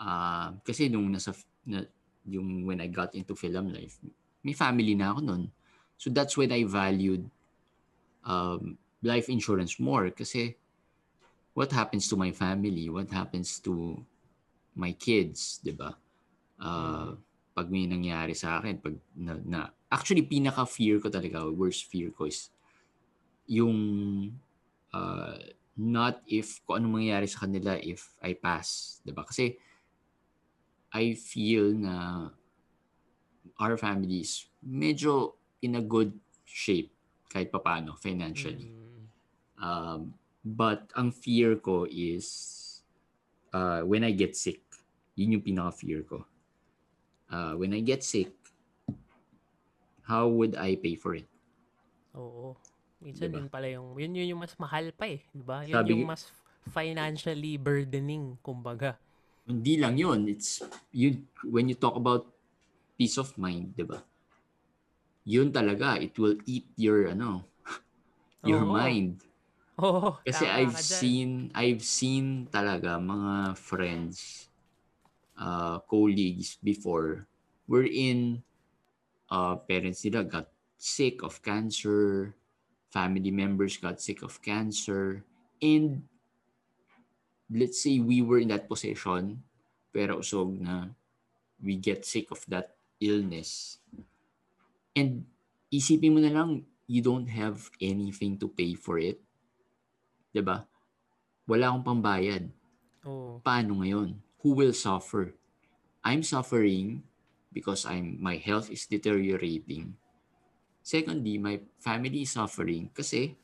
Ah, 0.00 0.56
kasi 0.64 0.88
nung 0.88 1.12
nasa 1.12 1.36
na, 1.68 1.84
yung 2.24 2.64
when 2.64 2.80
I 2.80 2.88
got 2.88 3.12
into 3.12 3.36
film 3.36 3.68
life, 3.68 4.00
may 4.40 4.56
family 4.56 4.96
na 4.96 5.12
ako 5.12 5.20
noon. 5.20 5.44
So 6.00 6.08
that's 6.08 6.36
when 6.40 6.48
I 6.48 6.64
valued 6.64 7.28
um, 8.24 8.80
life 9.04 9.28
insurance 9.28 9.76
more 9.76 10.08
kasi 10.10 10.56
what 11.52 11.74
happens 11.74 12.06
to 12.08 12.16
my 12.16 12.30
family? 12.30 12.86
What 12.88 13.10
happens 13.10 13.58
to 13.66 13.98
my 14.78 14.94
kids, 14.94 15.58
'di 15.60 15.74
ba? 15.74 15.98
Uh, 16.58 17.18
pag 17.50 17.66
may 17.66 17.90
nangyari 17.90 18.38
sa 18.38 18.62
akin, 18.62 18.78
pag 18.78 18.94
na, 19.18 19.34
na 19.42 19.60
actually 19.90 20.22
pinaka 20.22 20.62
fear 20.62 21.02
ko 21.02 21.10
talaga, 21.10 21.42
worst 21.50 21.90
fear 21.90 22.14
ko 22.14 22.30
is 22.30 22.54
yung 23.50 23.74
uh, 24.94 25.38
not 25.78 26.20
if 26.26 26.58
kung 26.66 26.82
ano 26.82 26.98
mangyayari 26.98 27.30
sa 27.30 27.46
kanila 27.46 27.78
if 27.78 28.10
I 28.18 28.34
pass, 28.34 28.98
'di 29.06 29.14
ba? 29.14 29.22
Kasi 29.22 29.54
I 30.90 31.14
feel 31.14 31.70
na 31.72 32.28
our 33.62 33.78
family 33.78 34.26
is 34.26 34.50
medyo 34.64 35.38
in 35.62 35.78
a 35.78 35.84
good 35.84 36.12
shape 36.42 36.90
kahit 37.30 37.54
papano 37.54 37.94
financially. 37.94 38.72
Mm. 38.72 39.04
Um, 39.58 40.00
but 40.42 40.88
ang 40.96 41.12
fear 41.12 41.60
ko 41.60 41.84
is 41.84 42.80
uh, 43.52 43.82
when 43.84 44.02
I 44.02 44.12
get 44.12 44.34
sick. 44.34 44.62
Yun 45.18 45.38
yung 45.38 45.44
pinaka-fear 45.44 46.06
ko. 46.06 46.24
Uh, 47.28 47.58
when 47.58 47.74
I 47.74 47.82
get 47.84 48.06
sick, 48.06 48.32
how 50.08 50.30
would 50.30 50.56
I 50.56 50.80
pay 50.80 50.96
for 50.96 51.12
it? 51.18 51.28
Oo. 52.16 52.56
Minsan 52.98 53.30
Diba? 53.30 53.38
yun 53.42 53.48
pala 53.48 53.66
yung, 53.70 53.94
yun, 53.94 54.12
yun 54.14 54.30
yung 54.34 54.42
mas 54.42 54.54
mahal 54.58 54.90
pa 54.90 55.06
eh. 55.06 55.22
Diba? 55.30 55.62
Yun 55.62 55.74
Sabi- 55.78 55.90
yung 55.94 56.04
mas 56.10 56.22
financially 56.74 57.54
burdening, 57.56 58.34
kumbaga. 58.42 58.98
Hindi 59.48 59.80
lang 59.80 59.96
yun. 59.96 60.28
It's, 60.28 60.60
you, 60.92 61.24
when 61.48 61.70
you 61.70 61.76
talk 61.78 61.96
about 61.96 62.28
peace 62.98 63.16
of 63.16 63.32
mind, 63.38 63.72
di 63.78 63.86
ba? 63.86 64.02
Yun 65.24 65.48
talaga, 65.54 65.96
it 66.00 66.18
will 66.18 66.36
eat 66.44 66.66
your, 66.76 67.08
ano, 67.08 67.46
your 68.44 68.60
Oo. 68.66 68.72
mind. 68.74 69.22
Oo, 69.78 70.18
Kasi 70.26 70.44
tama 70.44 70.58
I've 70.68 70.76
seen 70.76 71.30
I've 71.54 71.80
seen 71.86 72.26
talaga 72.52 72.98
mga 73.00 73.54
friends 73.56 74.50
uh 75.38 75.78
colleagues 75.86 76.58
before 76.60 77.24
wherein 77.70 78.42
uh 79.30 79.54
parents 79.64 80.02
nila 80.04 80.26
got 80.26 80.50
sick 80.76 81.22
of 81.22 81.40
cancer, 81.40 82.34
family 82.88 83.30
members 83.30 83.76
got 83.76 84.00
sick 84.00 84.22
of 84.22 84.40
cancer 84.40 85.24
and 85.60 86.02
let's 87.48 87.80
say 87.80 88.00
we 88.00 88.20
were 88.20 88.38
in 88.38 88.48
that 88.48 88.68
position 88.68 89.44
pera 89.92 90.16
usog 90.16 90.60
na 90.60 90.92
we 91.58 91.76
get 91.76 92.06
sick 92.06 92.30
of 92.30 92.44
that 92.46 92.78
illness. 93.02 93.82
And 94.94 95.26
isipin 95.70 96.14
mo 96.14 96.20
na 96.22 96.32
lang, 96.32 96.66
you 96.86 97.02
don't 97.02 97.28
have 97.30 97.70
anything 97.82 98.38
to 98.38 98.48
pay 98.48 98.74
for 98.74 98.98
it. 98.98 99.20
ba? 100.38 100.66
Wala 101.50 101.74
akong 101.74 101.86
pambayad. 101.86 102.44
Oo. 103.02 103.42
Paano 103.42 103.82
ngayon? 103.82 104.14
Who 104.44 104.54
will 104.54 104.74
suffer? 104.76 105.34
I'm 106.06 106.22
suffering 106.22 107.02
because 107.50 107.82
I'm 107.82 108.22
my 108.22 108.38
health 108.38 108.70
is 108.70 108.86
deteriorating. 108.86 109.98
Secondly, 110.88 111.36
my 111.36 111.60
family 111.76 112.24
is 112.24 112.32
suffering 112.32 112.88
kasi 112.96 113.36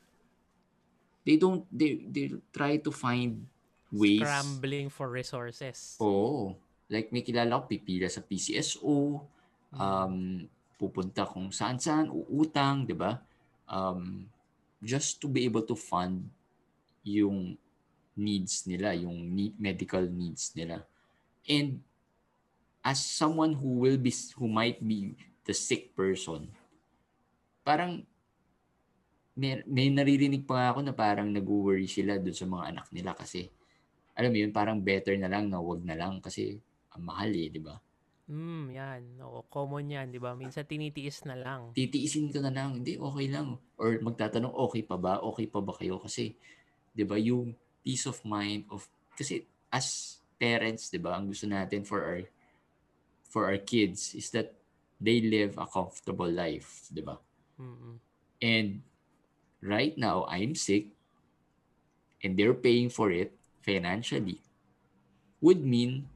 they 1.21 1.37
don't 1.37 1.61
they 1.69 2.01
they 2.09 2.33
try 2.49 2.81
to 2.81 2.89
find 2.89 3.45
ways 3.93 4.25
Scrambling 4.25 4.89
for 4.89 5.13
resources. 5.13 5.93
Oo. 6.01 6.57
Like 6.89 7.13
may 7.13 7.21
kilala 7.21 7.61
ko 7.61 7.69
pipila 7.69 8.09
sa 8.09 8.25
PCSO, 8.25 9.21
um 9.77 10.41
pupunta 10.81 11.29
kung 11.29 11.53
saan-saan, 11.53 12.09
uutang, 12.09 12.89
'di 12.89 12.97
ba? 12.97 13.21
Um 13.69 14.25
just 14.81 15.21
to 15.21 15.29
be 15.29 15.45
able 15.45 15.69
to 15.69 15.77
fund 15.77 16.25
yung 17.05 17.61
needs 18.17 18.65
nila, 18.65 18.97
yung 18.97 19.21
need, 19.37 19.53
medical 19.61 20.01
needs 20.01 20.49
nila. 20.57 20.81
And 21.45 21.85
as 22.81 23.05
someone 23.05 23.53
who 23.53 23.85
will 23.85 24.01
be 24.01 24.09
who 24.33 24.49
might 24.49 24.81
be 24.81 25.13
the 25.45 25.53
sick 25.53 25.93
person, 25.93 26.49
parang 27.65 28.05
may, 29.35 29.65
may 29.67 29.91
naririnig 29.91 30.47
pa 30.47 30.71
ako 30.71 30.85
na 30.85 30.93
parang 30.95 31.27
nag-worry 31.27 31.89
sila 31.89 32.21
doon 32.21 32.37
sa 32.37 32.47
mga 32.47 32.63
anak 32.71 32.87
nila 32.93 33.11
kasi 33.17 33.51
alam 34.15 34.31
mo 34.31 34.37
yun, 34.39 34.55
parang 34.55 34.79
better 34.79 35.19
na 35.19 35.27
lang 35.27 35.51
na 35.51 35.59
wag 35.59 35.83
na 35.83 35.97
lang 35.99 36.23
kasi 36.23 36.55
ang 36.95 37.03
mahal 37.03 37.27
eh, 37.35 37.51
di 37.51 37.59
ba? 37.59 37.75
Mm, 38.31 38.65
yan. 38.71 39.01
Oo, 39.21 39.43
common 39.51 39.91
yan, 39.91 40.07
di 40.09 40.17
ba? 40.17 40.33
Minsan 40.33 40.63
tinitiis 40.63 41.27
na 41.27 41.35
lang. 41.35 41.75
Titiisin 41.75 42.31
ko 42.31 42.39
na 42.39 42.49
lang, 42.49 42.79
hindi, 42.79 42.95
okay 42.95 43.27
lang. 43.27 43.59
Or 43.75 43.91
magtatanong, 43.99 44.55
okay 44.55 44.87
pa 44.87 44.95
ba? 44.95 45.19
Okay 45.19 45.51
pa 45.51 45.59
ba 45.59 45.75
kayo? 45.75 45.99
Kasi, 45.99 46.31
di 46.95 47.03
ba, 47.03 47.19
yung 47.19 47.53
peace 47.83 48.07
of 48.07 48.23
mind 48.23 48.65
of, 48.71 48.87
kasi 49.13 49.43
as 49.69 50.17
parents, 50.39 50.87
di 50.87 50.97
ba, 50.97 51.19
ang 51.19 51.27
gusto 51.27 51.45
natin 51.45 51.83
for 51.83 51.99
our, 52.01 52.23
for 53.27 53.51
our 53.51 53.59
kids 53.59 54.15
is 54.15 54.31
that 54.31 54.55
they 54.97 55.19
live 55.19 55.59
a 55.59 55.67
comfortable 55.67 56.31
life, 56.31 56.87
di 56.87 57.03
ba? 57.03 57.19
Mm-mm. 57.59 57.97
And 58.41 58.83
right 59.61 59.95
now, 59.97 60.27
I'm 60.27 60.55
sick 60.55 60.91
and 62.23 62.35
they're 62.35 62.57
paying 62.57 62.89
for 62.89 63.11
it 63.11 63.35
financially 63.65 64.45
would 65.45 65.61
mean 65.61 66.09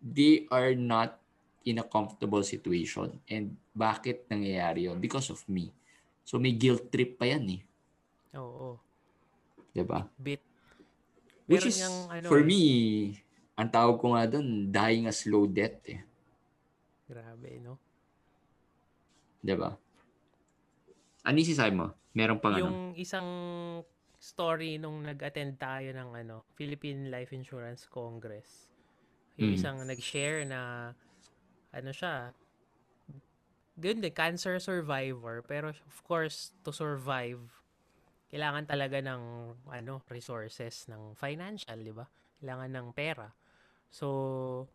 they 0.00 0.48
are 0.48 0.72
not 0.72 1.20
in 1.68 1.80
a 1.80 1.84
comfortable 1.84 2.40
situation. 2.40 3.20
And 3.28 3.56
bakit 3.76 4.24
nangyayari 4.28 4.88
yun? 4.88 4.96
Because 5.00 5.28
of 5.28 5.44
me. 5.44 5.68
So 6.24 6.40
may 6.40 6.56
guilt 6.56 6.88
trip 6.88 7.20
pa 7.20 7.28
yan 7.28 7.60
eh. 7.60 7.62
Oo. 8.40 8.80
'Di 9.76 9.84
ba? 9.84 10.08
Bit. 10.16 10.40
Which 11.44 11.68
Meron 11.68 11.68
is, 11.68 11.76
niyang 11.76 11.98
ano 12.08 12.26
for 12.32 12.40
eh. 12.40 12.48
me, 12.48 12.62
ang 13.52 13.68
tawag 13.68 14.00
ko 14.00 14.16
nga 14.16 14.24
doon, 14.24 14.72
dying 14.72 15.04
a 15.04 15.12
slow 15.12 15.44
death 15.44 15.84
eh. 15.92 16.00
Grabe, 17.04 17.60
no? 17.60 17.76
'Di 19.44 19.54
ba? 19.60 19.76
Ano 21.24 21.40
yung 21.40 21.48
sinasabi 21.48 21.72
mo? 21.72 21.86
Meron 22.12 22.38
pang 22.38 22.52
ano? 22.54 22.68
yung 22.68 22.78
isang 22.94 23.28
story 24.20 24.76
nung 24.76 25.04
nag-attend 25.04 25.56
tayo 25.56 25.88
ng 25.92 26.10
ano, 26.14 26.44
Philippine 26.56 27.08
Life 27.08 27.32
Insurance 27.32 27.88
Congress. 27.88 28.68
Yung 29.40 29.52
Mm. 29.52 29.56
isang 29.56 29.78
nag-share 29.84 30.44
na 30.44 30.92
ano 31.74 31.90
siya, 31.90 32.30
yun 33.80 33.98
din, 33.98 34.14
cancer 34.14 34.60
survivor. 34.62 35.42
Pero 35.42 35.74
of 35.74 35.98
course, 36.06 36.54
to 36.62 36.70
survive, 36.70 37.40
kailangan 38.30 38.68
talaga 38.68 39.02
ng 39.02 39.22
ano, 39.66 40.04
resources, 40.06 40.86
ng 40.86 41.18
financial, 41.18 41.80
di 41.82 41.90
ba? 41.90 42.06
Kailangan 42.38 42.70
ng 42.70 42.88
pera. 42.94 43.28
So, 43.90 44.68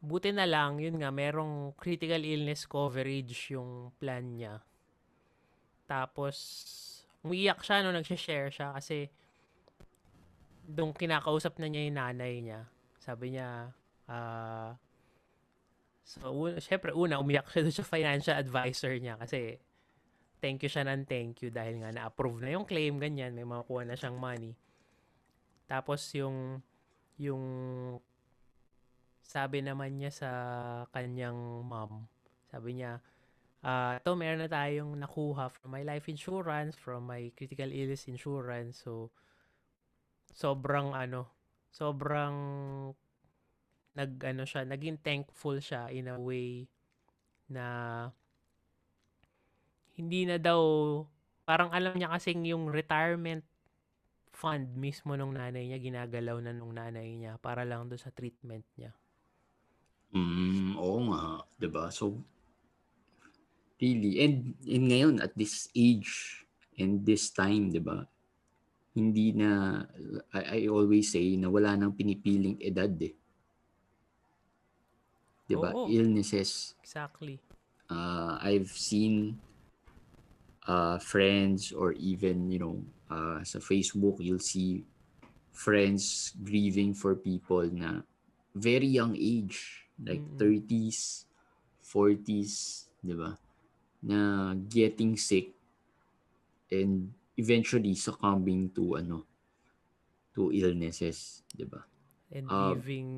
buti 0.00 0.32
na 0.32 0.48
lang, 0.48 0.80
yun 0.80 0.96
nga, 0.96 1.12
merong 1.12 1.76
critical 1.76 2.24
illness 2.24 2.64
coverage 2.64 3.52
yung 3.52 3.92
plan 4.00 4.24
niya. 4.32 4.64
Tapos, 5.90 6.36
umiiyak 7.26 7.66
siya 7.66 7.82
no 7.82 7.90
nag-share 7.90 8.54
siya 8.54 8.70
kasi 8.78 9.10
nung 10.70 10.94
kinakausap 10.94 11.58
na 11.58 11.66
niya 11.66 11.82
yung 11.90 11.98
nanay 11.98 12.34
niya, 12.38 12.62
sabi 13.02 13.34
niya, 13.34 13.74
ah, 14.06 14.78
so, 16.06 16.30
una, 16.30 16.62
syempre, 16.62 16.94
una, 16.94 17.18
umiyak 17.18 17.50
siya 17.50 17.62
doon 17.66 17.74
sa 17.74 17.90
financial 17.90 18.38
advisor 18.38 18.94
niya 19.02 19.18
kasi 19.18 19.58
thank 20.38 20.62
you 20.62 20.70
siya 20.70 20.86
ng 20.86 21.10
thank 21.10 21.42
you 21.42 21.50
dahil 21.50 21.82
nga 21.82 21.90
na-approve 21.90 22.46
na 22.46 22.54
yung 22.54 22.62
claim, 22.62 23.02
ganyan, 23.02 23.34
may 23.34 23.42
makuha 23.42 23.82
na 23.82 23.98
siyang 23.98 24.14
money. 24.14 24.54
Tapos 25.66 26.06
yung, 26.14 26.62
yung 27.18 27.42
sabi 29.26 29.58
naman 29.60 29.98
niya 29.98 30.14
sa 30.14 30.30
kanyang 30.94 31.66
mom, 31.66 32.06
sabi 32.46 32.78
niya, 32.78 33.02
ah 33.60 34.00
to 34.00 34.16
meron 34.16 34.40
na 34.40 34.48
tayong 34.48 34.96
nakuha 34.96 35.52
from 35.52 35.68
my 35.72 35.84
life 35.84 36.08
insurance, 36.08 36.76
from 36.76 37.04
my 37.08 37.28
critical 37.36 37.68
illness 37.68 38.08
insurance. 38.08 38.80
So, 38.80 39.12
sobrang 40.32 40.96
ano, 40.96 41.28
sobrang 41.68 42.34
nag 43.94 44.12
ano 44.22 44.42
siya, 44.46 44.64
naging 44.64 45.02
thankful 45.02 45.58
siya 45.60 45.90
in 45.92 46.08
a 46.08 46.16
way 46.16 46.64
na 47.50 47.66
hindi 49.98 50.24
na 50.24 50.40
daw 50.40 50.62
parang 51.44 51.68
alam 51.74 51.92
niya 51.98 52.14
kasing 52.14 52.46
yung 52.46 52.70
retirement 52.70 53.42
fund 54.30 54.72
mismo 54.72 55.18
nung 55.18 55.36
nanay 55.36 55.68
niya 55.68 55.82
ginagalaw 55.82 56.40
na 56.40 56.54
nung 56.56 56.72
nanay 56.72 57.12
niya 57.18 57.36
para 57.42 57.66
lang 57.66 57.90
doon 57.90 58.00
sa 58.00 58.14
treatment 58.14 58.64
niya. 58.78 58.94
Mm, 60.16 60.80
oo 60.80 60.98
nga, 61.12 61.44
'di 61.58 61.68
ba? 61.68 61.92
So 61.92 62.16
really 63.80 64.20
and, 64.20 64.54
and 64.68 64.84
ngayon 64.92 65.14
at 65.24 65.32
this 65.34 65.68
age 65.74 66.44
and 66.78 67.04
this 67.04 67.32
time, 67.32 67.72
'di 67.72 67.80
ba? 67.80 68.06
Hindi 68.94 69.32
na 69.34 69.82
I, 70.32 70.40
I 70.42 70.60
always 70.68 71.12
say 71.12 71.36
na 71.40 71.48
wala 71.48 71.74
nang 71.76 71.96
pinipiling 71.96 72.60
edad 72.60 72.92
eh. 73.00 73.14
'Di 75.48 75.56
ba? 75.58 75.74
Oo. 75.74 75.90
Illnesses. 75.90 76.78
Exactly. 76.84 77.40
Uh, 77.90 78.38
I've 78.38 78.70
seen 78.70 79.34
uh, 80.70 80.98
friends 80.98 81.72
or 81.72 81.92
even, 81.98 82.50
you 82.50 82.58
know, 82.62 82.76
uh, 83.10 83.42
sa 83.42 83.58
Facebook, 83.58 84.22
you'll 84.22 84.42
see 84.42 84.86
friends 85.50 86.32
grieving 86.38 86.94
for 86.94 87.18
people 87.18 87.66
na 87.66 88.06
very 88.54 88.86
young 88.86 89.18
age, 89.18 89.90
like 90.06 90.22
Mm-mm. 90.22 90.38
30s, 90.38 91.26
40s, 91.82 92.86
di 93.02 93.14
ba? 93.18 93.34
Na 94.00 94.52
getting 94.56 95.16
sick 95.16 95.52
and 96.72 97.12
eventually 97.36 97.92
succumbing 97.94 98.72
to 98.72 98.96
ano 98.96 99.26
to 100.32 100.54
illnesses, 100.54 101.42
di 101.50 101.66
ba? 101.66 101.82
And 102.30 102.46
Um, 102.46 102.78
leaving 102.78 103.10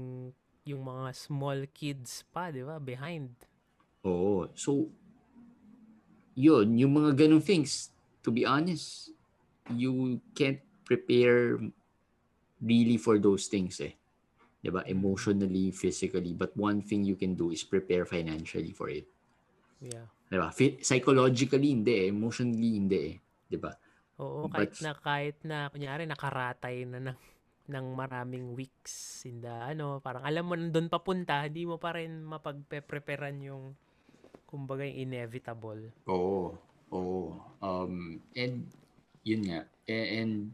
yung 0.64 0.82
mga 0.88 1.12
small 1.12 1.58
kids 1.70 2.24
pa, 2.32 2.48
di 2.48 2.64
ba, 2.64 2.80
behind. 2.80 3.30
Oo. 4.02 4.48
So, 4.56 4.88
yun, 6.32 6.78
yung 6.80 6.96
mga 6.96 7.26
ganong 7.26 7.44
things, 7.44 7.92
to 8.24 8.32
be 8.32 8.48
honest, 8.48 9.12
you 9.70 10.18
can't 10.34 10.58
prepare 10.88 11.60
really 12.62 12.96
for 12.96 13.18
those 13.18 13.46
things 13.50 13.78
eh. 13.82 13.94
'Di 14.62 14.70
ba? 14.70 14.86
Emotionally, 14.86 15.74
physically. 15.74 16.32
But 16.32 16.54
one 16.54 16.82
thing 16.82 17.02
you 17.02 17.18
can 17.18 17.34
do 17.34 17.50
is 17.50 17.66
prepare 17.66 18.06
financially 18.06 18.70
for 18.70 18.86
it. 18.88 19.06
Yeah. 19.82 20.06
'Di 20.32 20.40
ba? 20.40 20.48
Psychologically, 20.80 21.76
hindi 21.76 21.92
eh. 21.92 22.06
Emotionally, 22.08 22.70
hindi 22.80 22.98
eh. 23.12 23.14
'Di 23.52 23.58
ba? 23.60 23.68
Oo, 24.16 24.48
kahit 24.48 24.72
But- 24.72 24.80
na 24.80 24.90
kahit 24.96 25.36
na 25.44 25.68
kunyari 25.68 26.08
nakaratay 26.08 26.88
na 26.88 27.12
ng 27.12 27.18
ng 27.68 27.86
maraming 27.92 28.56
weeks 28.56 29.22
in 29.28 29.44
the 29.44 29.52
ano, 29.52 30.00
parang 30.00 30.24
alam 30.24 30.48
mo 30.48 30.56
nandun 30.56 30.88
papunta, 30.88 31.44
hindi 31.44 31.68
mo 31.68 31.76
pa 31.76 31.94
rin 31.94 32.24
mapagpe-preparean 32.24 33.38
yung 33.44 33.76
kumbaga 34.48 34.88
yung 34.88 35.04
inevitable. 35.08 35.92
Oo. 36.08 36.56
Oo. 36.92 37.40
Um, 37.60 38.20
and, 38.36 38.68
yun 39.24 39.48
nga. 39.48 39.64
A- 39.88 40.10
And, 40.20 40.52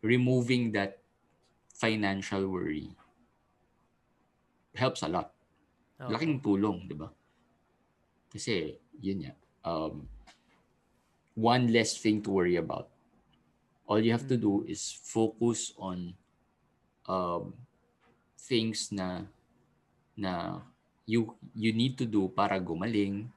removing 0.00 0.72
that 0.72 1.00
financial 1.76 2.48
worry 2.48 2.88
helps 4.72 5.04
a 5.04 5.10
lot. 5.10 5.32
Oo. 6.00 6.12
Laking 6.12 6.40
tulong, 6.40 6.88
di 6.88 6.96
ba? 6.96 7.08
Kasi, 8.36 8.76
yun 9.00 9.24
nga, 9.24 9.32
um, 9.64 10.04
one 11.32 11.72
less 11.72 11.96
thing 11.96 12.20
to 12.20 12.28
worry 12.28 12.60
about. 12.60 12.92
All 13.88 13.96
you 13.96 14.12
have 14.12 14.28
to 14.28 14.36
do 14.36 14.60
is 14.68 14.92
focus 14.92 15.72
on 15.80 16.12
um, 17.08 17.56
things 18.36 18.92
na 18.92 19.24
na 20.12 20.60
you 21.08 21.32
you 21.56 21.72
need 21.72 21.96
to 21.96 22.04
do 22.04 22.28
para 22.28 22.60
gumaling, 22.60 23.32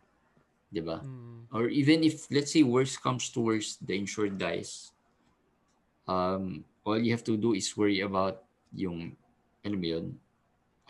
'di 0.67 0.83
ba? 0.83 0.99
Mm. 0.99 1.47
Or 1.55 1.71
even 1.71 2.03
if 2.03 2.27
let's 2.27 2.51
say 2.51 2.67
worst 2.67 2.99
comes 2.99 3.31
to 3.31 3.39
worst, 3.39 3.79
the 3.79 3.95
insured 3.95 4.35
dies. 4.35 4.91
Um, 6.09 6.67
all 6.83 6.99
you 6.99 7.15
have 7.15 7.23
to 7.29 7.39
do 7.39 7.55
is 7.55 7.71
worry 7.77 8.03
about 8.03 8.43
yung 8.75 9.15
ano 9.63 9.75
mo 9.79 9.88
yun, 9.95 10.07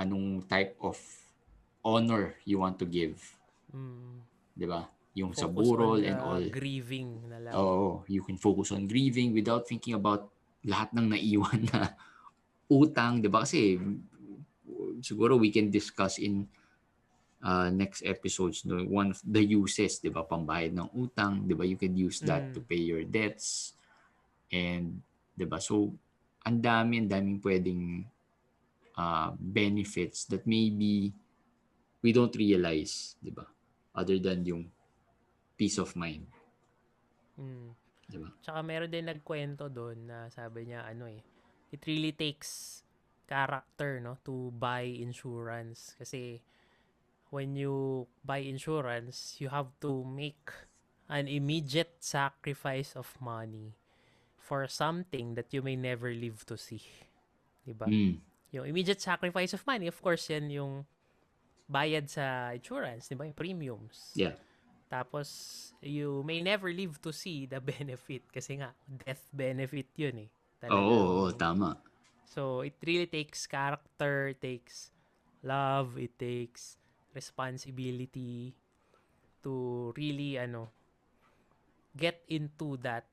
anong 0.02 0.50
type 0.50 0.74
of 0.82 0.98
honor 1.84 2.34
you 2.48 2.58
want 2.58 2.80
to 2.80 2.88
give, 2.88 3.20
Mm. 3.74 4.26
'di 4.60 4.66
ba? 4.68 4.82
Yung 5.16 5.32
sa 5.34 5.48
Focus 5.48 5.72
burol 5.72 6.00
on 6.04 6.10
and 6.10 6.20
all. 6.20 6.46
grieving 6.52 7.10
na 7.32 7.40
lang. 7.40 7.54
Oo, 7.56 8.04
you 8.06 8.22
can 8.22 8.38
focus 8.38 8.70
on 8.76 8.86
grieving 8.86 9.34
without 9.34 9.66
thinking 9.66 9.98
about 9.98 10.30
lahat 10.68 10.92
ng 10.94 11.08
naiwan 11.16 11.66
na 11.72 11.96
utang, 12.82 13.24
'di 13.24 13.30
ba? 13.32 13.48
Kasi 13.48 13.80
siguro 15.02 15.40
we 15.40 15.50
can 15.50 15.72
discuss 15.72 16.20
in 16.20 16.46
uh, 17.42 17.72
next 17.72 18.04
episodes 18.04 18.68
no 18.68 18.84
one 18.86 19.16
of 19.16 19.20
the 19.24 19.42
uses, 19.42 19.98
'di 20.04 20.12
ba? 20.12 20.28
Pambayad 20.28 20.76
ng 20.76 20.90
utang, 20.94 21.48
'di 21.48 21.56
ba? 21.56 21.64
You 21.66 21.80
can 21.80 21.96
use 21.96 22.20
that 22.28 22.52
Mm. 22.52 22.54
to 22.54 22.60
pay 22.62 22.82
your 22.82 23.04
debts. 23.08 23.74
And 24.52 25.02
'di 25.34 25.46
ba? 25.48 25.58
So 25.64 25.94
ang 26.46 26.62
dami, 26.62 27.02
ang 27.04 27.10
daming 27.10 27.40
pwedeng 27.44 28.06
uh, 28.96 29.30
benefits 29.38 30.26
that 30.30 30.46
maybe 30.46 31.12
we 32.04 32.10
don't 32.14 32.34
realize, 32.36 33.16
'di 33.20 33.32
ba? 33.34 33.48
Other 34.00 34.16
than 34.16 34.48
yung 34.48 34.72
peace 35.60 35.76
of 35.76 35.92
mind, 36.00 36.24
Mm. 37.36 37.76
'di 38.08 38.18
ba? 38.20 38.30
Tsaka 38.44 38.60
meron 38.64 38.92
din 38.92 39.08
nagkwento 39.08 39.68
doon 39.72 40.08
na 40.08 40.28
sabi 40.32 40.68
niya 40.68 40.88
ano 40.88 41.08
eh, 41.08 41.20
it 41.72 41.84
really 41.88 42.12
takes 42.12 42.82
character 43.30 44.02
no 44.02 44.18
to 44.26 44.50
buy 44.56 44.82
insurance 44.84 45.94
kasi 46.00 46.42
when 47.30 47.54
you 47.54 48.08
buy 48.26 48.42
insurance, 48.42 49.38
you 49.38 49.54
have 49.54 49.70
to 49.80 50.02
make 50.02 50.50
an 51.08 51.30
immediate 51.30 52.02
sacrifice 52.02 52.98
of 52.98 53.06
money 53.22 53.78
for 54.36 54.66
something 54.66 55.38
that 55.38 55.54
you 55.54 55.62
may 55.62 55.78
never 55.78 56.10
live 56.10 56.42
to 56.50 56.58
see. 56.58 56.82
'Di 57.64 57.74
ba? 57.78 57.86
Mm. 57.86 58.18
Yung 58.50 58.66
immediate 58.66 58.98
sacrifice 58.98 59.54
of 59.54 59.62
money, 59.70 59.86
of 59.86 60.02
course, 60.02 60.26
yan 60.34 60.50
yung 60.50 60.90
bayad 61.70 62.10
sa 62.10 62.52
insurance, 62.58 63.08
'di 63.08 63.16
ba? 63.16 63.30
Yung 63.30 63.38
premiums. 63.38 64.12
Yeah. 64.18 64.36
Tapos, 64.90 65.30
you 65.86 66.26
may 66.26 66.42
never 66.42 66.74
live 66.74 66.98
to 67.06 67.14
see 67.14 67.46
the 67.46 67.62
benefit 67.78 68.26
kasi 68.34 68.58
nga, 68.58 68.74
death 69.06 69.22
benefit 69.30 69.94
yun 69.94 70.26
eh. 70.26 70.30
Oo, 70.66 70.76
oo, 70.76 71.08
oo, 71.24 71.32
tama. 71.38 71.78
So, 72.26 72.66
it 72.66 72.74
really 72.82 73.06
takes 73.06 73.46
character, 73.46 74.34
it 74.34 74.42
takes 74.42 74.90
love, 75.46 75.96
it 76.02 76.18
takes 76.18 76.82
responsibility 77.14 78.58
to 79.46 79.94
really, 79.94 80.42
ano, 80.42 80.74
get 81.94 82.26
into 82.28 82.82
that 82.82 83.06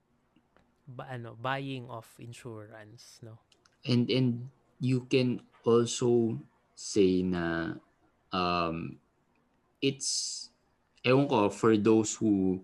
ba, 0.88 1.12
ano, 1.12 1.36
buying 1.36 1.92
of 1.92 2.08
insurance, 2.16 3.20
no? 3.20 3.36
And 3.84 4.08
and 4.08 4.48
you 4.80 5.06
can 5.12 5.44
also 5.66 6.40
say 6.72 7.20
na 7.20 7.76
um 8.32 8.98
it's 9.82 10.48
ewan 11.06 11.28
ko 11.30 11.50
for 11.50 11.76
those 11.76 12.14
who 12.18 12.62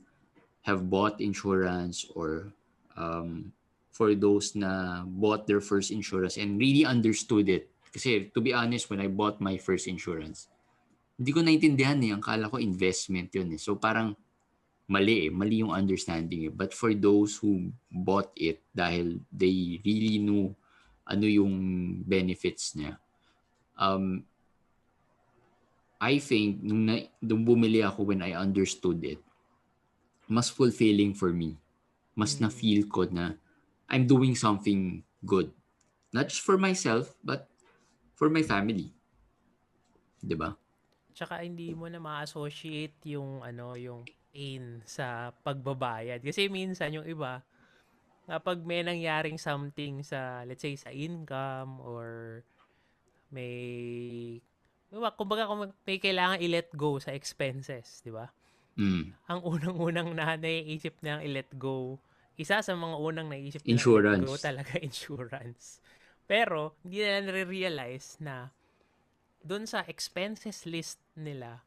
have 0.63 0.91
bought 0.91 1.21
insurance 1.21 2.07
or 2.15 2.51
um 2.99 3.53
for 3.93 4.17
those 4.17 4.57
na 4.57 5.05
bought 5.05 5.45
their 5.47 5.61
first 5.61 5.93
insurance 5.93 6.41
and 6.41 6.57
really 6.57 6.89
understood 6.89 7.47
it. 7.47 7.69
Kasi 7.93 8.33
to 8.33 8.41
be 8.41 8.57
honest, 8.57 8.89
when 8.89 9.05
I 9.05 9.13
bought 9.13 9.37
my 9.39 9.61
first 9.61 9.85
insurance, 9.85 10.49
hindi 11.21 11.31
ko 11.31 11.45
naintindihan 11.45 12.01
eh. 12.01 12.17
Ang 12.17 12.25
kala 12.25 12.49
ko 12.49 12.57
investment 12.57 13.29
yun 13.37 13.53
eh. 13.53 13.61
So 13.61 13.77
parang 13.77 14.17
mali 14.89 15.29
eh. 15.29 15.31
Mali 15.31 15.61
yung 15.61 15.77
understanding 15.77 16.49
eh. 16.49 16.53
But 16.53 16.73
for 16.73 16.97
those 16.97 17.37
who 17.37 17.69
bought 17.93 18.33
it 18.33 18.65
dahil 18.73 19.21
they 19.29 19.79
really 19.85 20.25
knew 20.25 20.57
ano 21.05 21.27
yung 21.29 21.53
benefits 22.01 22.73
niya, 22.73 22.97
um, 23.77 24.25
I 26.03 26.19
think 26.19 26.59
nung, 26.67 26.91
na, 26.91 27.07
nung 27.23 27.47
bumili 27.47 27.79
ako 27.79 28.11
when 28.11 28.27
I 28.27 28.35
understood 28.35 28.99
it, 29.07 29.23
mas 30.27 30.51
fulfilling 30.51 31.15
for 31.15 31.31
me. 31.31 31.55
Mas 32.19 32.35
Mm. 32.37 32.51
na-feel 32.51 32.83
ko 32.91 33.07
na 33.07 33.39
I'm 33.87 34.11
doing 34.11 34.35
something 34.35 35.07
good. 35.23 35.55
Not 36.11 36.27
just 36.33 36.43
for 36.43 36.59
myself, 36.59 37.15
but 37.23 37.47
for 38.19 38.27
my 38.27 38.43
family. 38.43 38.91
ba? 40.27 40.59
Tsaka 41.15 41.45
hindi 41.45 41.71
mo 41.77 41.87
na 41.87 42.03
ma-associate 42.03 42.99
yung 43.15 43.45
ano, 43.45 43.79
yung 43.79 44.03
pain 44.33 44.81
sa 44.89 45.31
pagbabayad. 45.45 46.25
Kasi 46.25 46.49
minsan 46.49 46.97
yung 46.97 47.07
iba, 47.07 47.45
kapag 48.25 48.65
may 48.65 48.81
nangyaring 48.81 49.37
something 49.37 50.01
sa, 50.01 50.43
let's 50.49 50.65
say, 50.65 50.73
sa 50.75 50.89
income 50.89 51.79
or 51.85 52.41
may, 53.29 53.53
diba, 53.53 53.72
kumbaga 55.11 55.51
kung 55.51 55.67
may 55.83 55.99
kailangan 55.99 56.39
i-let 56.39 56.71
go 56.73 57.03
sa 57.03 57.11
expenses, 57.11 57.99
di 58.01 58.15
ba? 58.15 58.31
Mm. 58.79 59.11
Ang 59.27 59.41
unang-unang 59.43 60.15
na 60.15 60.39
naiisip 60.39 61.03
na 61.03 61.19
i-let 61.19 61.51
go, 61.59 61.99
isa 62.39 62.63
sa 62.63 62.73
mga 62.73 62.97
unang 62.97 63.29
naisip 63.29 63.61
na 63.61 63.71
Insurance. 63.75 64.25
go 64.25 64.37
talaga 64.39 64.79
insurance. 64.87 65.83
Pero, 66.25 66.79
hindi 66.81 67.03
nila 67.03 67.21
nare-realize 67.27 68.23
na 68.23 68.49
doon 69.43 69.67
sa 69.67 69.83
expenses 69.85 70.65
list 70.65 71.03
nila, 71.19 71.67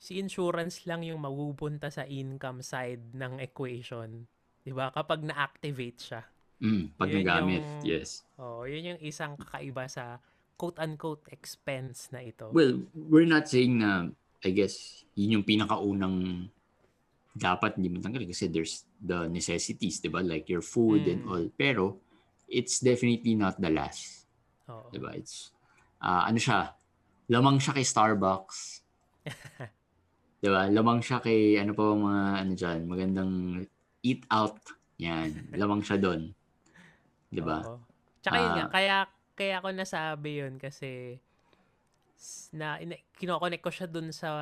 si 0.00 0.16
insurance 0.16 0.88
lang 0.88 1.04
yung 1.04 1.20
mapupunta 1.20 1.92
sa 1.92 2.08
income 2.08 2.64
side 2.64 3.12
ng 3.12 3.38
equation. 3.38 4.24
'Di 4.64 4.72
ba? 4.72 4.90
Kapag 4.90 5.22
na-activate 5.22 6.00
siya. 6.00 6.22
Mm. 6.56 6.96
Pag 6.96 7.08
Yun 7.12 7.16
nagamit, 7.20 7.62
yung- 7.62 7.84
yes. 7.84 8.24
Oh, 8.40 8.64
yun 8.64 8.96
yung 8.96 9.00
isang 9.04 9.36
kakaiba 9.36 9.84
sa 9.86 10.18
quote-unquote 10.56 11.28
expense 11.30 12.08
na 12.10 12.24
ito. 12.24 12.48
Well, 12.50 12.80
we're 12.96 13.28
not 13.28 13.46
saying 13.46 13.78
na, 13.78 14.08
I 14.40 14.50
guess, 14.50 15.04
yun 15.14 15.40
yung 15.40 15.46
pinakaunang 15.46 16.48
dapat 17.36 17.76
hindi 17.76 17.92
mo 17.92 18.00
tanggalin 18.00 18.32
kasi 18.32 18.48
there's 18.48 18.88
the 18.96 19.28
necessities, 19.28 20.00
di 20.00 20.08
ba? 20.08 20.24
Like 20.24 20.48
your 20.48 20.64
food 20.64 21.04
and 21.04 21.24
Mm. 21.24 21.28
all. 21.28 21.44
Pero, 21.52 22.00
it's 22.48 22.80
definitely 22.80 23.36
not 23.36 23.60
the 23.60 23.68
last. 23.68 24.24
Oo. 24.72 24.88
Di 24.88 24.96
ba? 24.96 25.12
It's, 25.12 25.52
ah, 26.00 26.24
ano 26.24 26.40
siya, 26.40 26.72
lamang 27.28 27.60
siya 27.60 27.76
kay 27.76 27.84
Starbucks. 27.84 28.80
di 30.42 30.48
ba? 30.48 30.64
Lamang 30.72 31.04
siya 31.04 31.20
kay, 31.20 31.60
ano 31.60 31.76
pa 31.76 31.84
mga, 31.92 32.22
ano 32.40 32.52
dyan, 32.56 32.78
magandang 32.88 33.32
eat 34.00 34.24
out. 34.32 34.56
Yan. 34.96 35.52
Lamang 35.52 35.84
siya 35.84 36.00
doon. 36.00 36.32
Di 37.28 37.44
ba? 37.44 37.60
Oo. 37.68 37.84
Tsaka 38.24 38.36
yun 38.40 38.52
nga, 38.56 38.64
Ah. 38.64 38.72
kaya, 38.72 38.96
kaya 39.36 39.60
ako 39.60 39.68
nasabi 39.76 40.40
yun 40.40 40.56
kasi 40.56 41.20
na, 42.56 42.80
ina, 42.80 42.96
kinoconnect 43.20 43.62
ko 43.62 43.70
siya 43.70 43.86
dun 43.86 44.08
sa, 44.10 44.32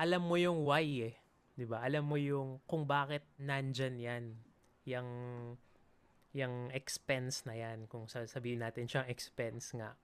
alam 0.00 0.24
mo 0.24 0.40
yung 0.40 0.64
why 0.64 1.12
eh. 1.12 1.14
'Di 1.58 1.66
ba 1.66 1.82
Alam 1.82 2.06
mo 2.06 2.16
yung 2.16 2.62
kung 2.64 2.86
bakit 2.86 3.26
nandyan 3.42 3.98
yan. 3.98 4.24
Yung, 4.86 5.08
yung 6.32 6.70
expense 6.70 7.42
na 7.44 7.58
yan. 7.58 7.90
Kung 7.90 8.06
sasabihin 8.06 8.62
natin 8.62 8.86
siyang 8.86 9.10
expense 9.10 9.74
nga. 9.74 9.98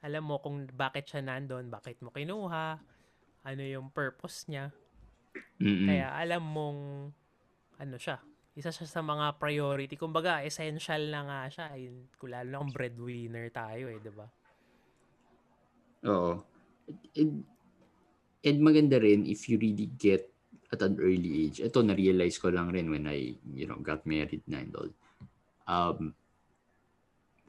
Alam 0.00 0.24
mo 0.24 0.40
kung 0.40 0.64
bakit 0.72 1.12
siya 1.12 1.20
nandun, 1.20 1.68
bakit 1.68 2.00
mo 2.00 2.08
kinuha, 2.08 2.80
ano 3.44 3.62
yung 3.62 3.92
purpose 3.92 4.48
niya. 4.48 4.72
Mm-mm. 5.60 5.86
Kaya 5.86 6.08
alam 6.16 6.42
mong 6.42 6.80
ano 7.78 7.96
siya, 8.00 8.16
isa 8.54 8.70
siya 8.70 8.86
sa 8.86 9.02
mga 9.02 9.34
priority. 9.36 9.98
Kumbaga, 9.98 10.46
essential 10.46 11.10
na 11.10 11.20
nga 11.26 11.40
siya. 11.50 11.66
Lalo 12.22 12.48
na 12.50 12.60
kung 12.62 12.74
breadwinner 12.74 13.50
tayo 13.50 13.90
eh, 13.90 13.98
di 13.98 14.12
ba? 14.14 14.26
Oo. 16.06 16.38
And, 17.18 17.42
and 18.44 18.58
maganda 18.62 19.02
rin 19.02 19.26
if 19.26 19.50
you 19.50 19.58
really 19.58 19.90
get 19.98 20.30
at 20.70 20.82
an 20.82 20.98
early 20.98 21.46
age. 21.46 21.58
Ito, 21.62 21.82
na-realize 21.82 22.38
ko 22.38 22.50
lang 22.50 22.74
rin 22.74 22.90
when 22.90 23.06
I, 23.06 23.34
you 23.54 23.66
know, 23.66 23.78
got 23.78 24.06
married 24.06 24.42
na 24.46 24.62
and 24.62 24.74
all. 24.74 24.92
Um, 25.64 26.14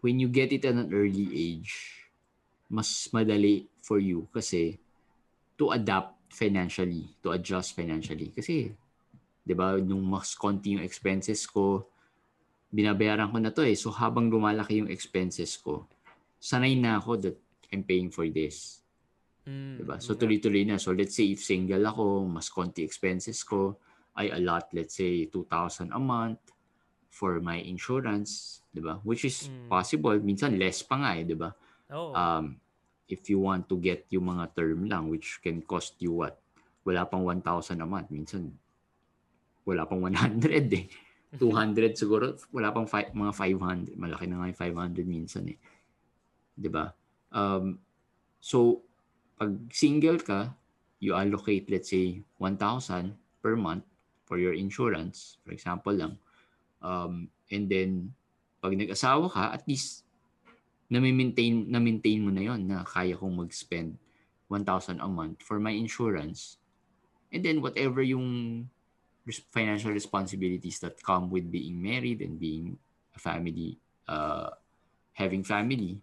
when 0.02 0.22
you 0.22 0.30
get 0.30 0.54
it 0.54 0.66
at 0.66 0.78
an 0.78 0.94
early 0.94 1.30
age, 1.34 2.06
mas 2.70 3.10
madali 3.14 3.70
for 3.82 4.02
you 4.02 4.26
kasi 4.34 4.78
to 5.58 5.70
adapt 5.74 6.18
financially, 6.34 7.14
to 7.22 7.34
adjust 7.34 7.74
financially. 7.78 8.30
Kasi, 8.34 8.74
di 9.46 9.54
ba, 9.54 9.78
nung 9.78 10.02
mas 10.02 10.34
konti 10.34 10.74
yung 10.76 10.84
expenses 10.84 11.46
ko, 11.46 11.86
binabayaran 12.74 13.30
ko 13.30 13.38
na 13.38 13.54
to 13.54 13.62
eh. 13.62 13.78
So, 13.78 13.94
habang 13.94 14.28
lumalaki 14.34 14.82
yung 14.82 14.90
expenses 14.90 15.56
ko, 15.62 15.86
sanay 16.42 16.74
na 16.76 16.98
ako 16.98 17.12
that 17.22 17.38
I'm 17.70 17.86
paying 17.86 18.10
for 18.10 18.26
this. 18.28 18.82
Mm, 19.46 19.78
Diba? 19.78 19.96
So 20.02 20.14
yun 20.14 20.18
nga. 20.18 20.22
tuloy-tuloy 20.26 20.64
na. 20.66 20.78
So 20.82 20.94
let's 20.98 21.14
say 21.14 21.30
if 21.30 21.46
single 21.46 21.86
ako, 21.86 22.26
mas 22.26 22.50
konti 22.50 22.82
expenses 22.82 23.46
ko, 23.46 23.78
I 24.18 24.32
allot 24.32 24.72
let's 24.72 24.96
say 24.96 25.28
2,000 25.28 25.92
a 25.92 26.00
month 26.00 26.40
for 27.12 27.40
my 27.44 27.60
insurance, 27.60 28.64
'di 28.72 28.82
ba? 28.84 29.00
Which 29.04 29.28
is 29.28 29.52
Mm. 29.52 29.68
possible, 29.68 30.18
minsan 30.24 30.56
less 30.56 30.80
pa 30.82 30.96
nga 31.00 31.12
eh, 31.20 31.24
'di 31.28 31.36
ba? 31.36 31.52
Oo. 31.92 32.12
Um 32.16 32.58
if 33.06 33.28
you 33.30 33.38
want 33.44 33.70
to 33.70 33.78
get 33.78 34.08
yung 34.10 34.32
mga 34.34 34.56
term 34.58 34.90
lang, 34.90 35.12
which 35.12 35.38
can 35.44 35.62
cost 35.62 35.94
you 36.02 36.26
what? 36.26 36.40
Wala 36.88 37.06
pang 37.06 37.22
1,000 37.22 37.78
a 37.82 37.86
month. 37.86 38.10
Minsan, 38.10 38.50
wala 39.66 39.84
pang 39.90 40.00
100 40.00 40.72
eh. 40.72 40.86
200 41.36 42.00
siguro, 42.00 42.38
wala 42.56 42.72
pang 42.72 42.88
fi- 42.88 43.12
mga 43.12 43.34
500. 43.36 44.00
Malaki 44.00 44.26
na 44.30 44.40
nga 44.40 44.50
yung 44.50 44.62
500 44.96 45.04
minsan 45.04 45.44
eh. 45.52 45.60
'Di 46.56 46.70
ba? 46.72 46.94
Um, 47.36 47.82
so, 48.40 48.86
pag 49.36 49.52
single 49.74 50.24
ka, 50.24 50.56
you 51.04 51.12
allocate, 51.12 51.68
let's 51.68 51.92
say, 51.92 52.24
1,000 52.40 53.12
per 53.44 53.60
month 53.60 53.84
for 54.24 54.40
your 54.40 54.56
insurance, 54.56 55.38
for 55.44 55.52
example 55.52 55.92
lang. 55.92 56.16
Um, 56.80 57.28
and 57.52 57.68
then, 57.68 58.16
pag 58.64 58.74
nag-asawa 58.80 59.28
ka, 59.28 59.44
at 59.52 59.68
least, 59.68 60.08
na-maintain, 60.88 61.68
na-maintain 61.68 62.24
mo 62.24 62.32
na 62.32 62.48
yon 62.48 62.64
na 62.66 62.88
kaya 62.88 63.20
kong 63.20 63.36
mag-spend 63.36 64.00
1,000 64.48 65.04
a 65.04 65.10
month 65.10 65.44
for 65.44 65.60
my 65.60 65.74
insurance. 65.76 66.58
And 67.36 67.44
then, 67.44 67.60
whatever 67.60 68.00
yung 68.00 68.70
financial 69.50 69.90
responsibilities 69.90 70.78
that 70.86 71.02
come 71.02 71.34
with 71.34 71.50
being 71.50 71.82
married 71.82 72.22
and 72.22 72.38
being 72.38 72.78
a 73.16 73.20
family, 73.20 73.78
uh, 74.06 74.54
having 75.18 75.42
family, 75.42 75.98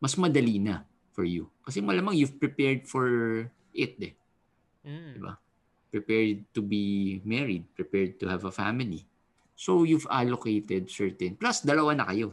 mas 0.00 0.16
madali 0.16 0.56
na 0.56 0.82
for 1.12 1.28
you. 1.28 1.52
Kasi 1.62 1.84
malamang 1.84 2.16
you've 2.16 2.40
prepared 2.40 2.88
for 2.88 3.06
it 3.76 3.94
eh. 4.00 4.14
Mm. 4.88 5.20
Diba? 5.20 5.34
Prepared 5.92 6.48
to 6.56 6.64
be 6.64 7.20
married, 7.28 7.68
prepared 7.76 8.16
to 8.16 8.26
have 8.26 8.48
a 8.48 8.54
family. 8.54 9.04
So 9.52 9.84
you've 9.84 10.08
allocated 10.08 10.88
certain, 10.88 11.36
plus 11.36 11.60
dalawa 11.60 11.92
na 11.92 12.08
kayo. 12.08 12.32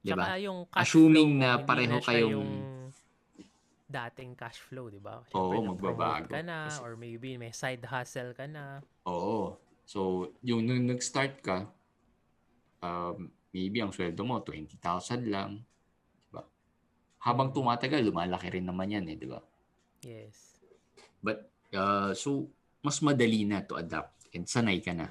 Diba? 0.00 0.24
Tsaka 0.24 0.40
yung 0.40 0.58
cash 0.72 0.82
Assuming 0.88 1.30
na 1.36 1.60
pareho 1.60 2.00
kayong- 2.00 2.32
yung 2.32 2.48
dating 3.88 4.36
cash 4.36 4.60
flow, 4.60 4.92
di 4.92 5.00
ba? 5.00 5.24
Oo, 5.32 5.64
magbabago. 5.72 6.28
ka 6.28 6.44
na, 6.44 6.68
or 6.84 6.94
maybe 6.94 7.40
may 7.40 7.50
side 7.50 7.80
hustle 7.88 8.36
ka 8.36 8.44
na. 8.44 8.84
Oo. 9.08 9.56
So, 9.88 10.30
yung 10.44 10.68
nung 10.68 10.84
nag-start 10.84 11.40
ka, 11.40 11.64
um, 12.84 13.32
maybe 13.50 13.80
ang 13.80 13.88
sweldo 13.88 14.20
mo, 14.20 14.44
20,000 14.44 15.24
lang. 15.32 15.64
Diba? 16.28 16.44
Habang 17.24 17.48
Mm. 17.48 17.56
tumatagal, 17.56 18.00
lumalaki 18.04 18.52
rin 18.52 18.68
naman 18.68 18.92
yan 18.92 19.08
eh, 19.08 19.16
di 19.16 19.24
ba? 19.24 19.40
Yes. 20.04 20.60
But, 21.24 21.48
uh, 21.72 22.12
so, 22.12 22.52
mas 22.84 23.00
madali 23.00 23.48
na 23.48 23.64
to 23.64 23.80
adapt 23.80 24.28
and 24.36 24.44
sanay 24.44 24.84
ka 24.84 24.92
na. 24.92 25.08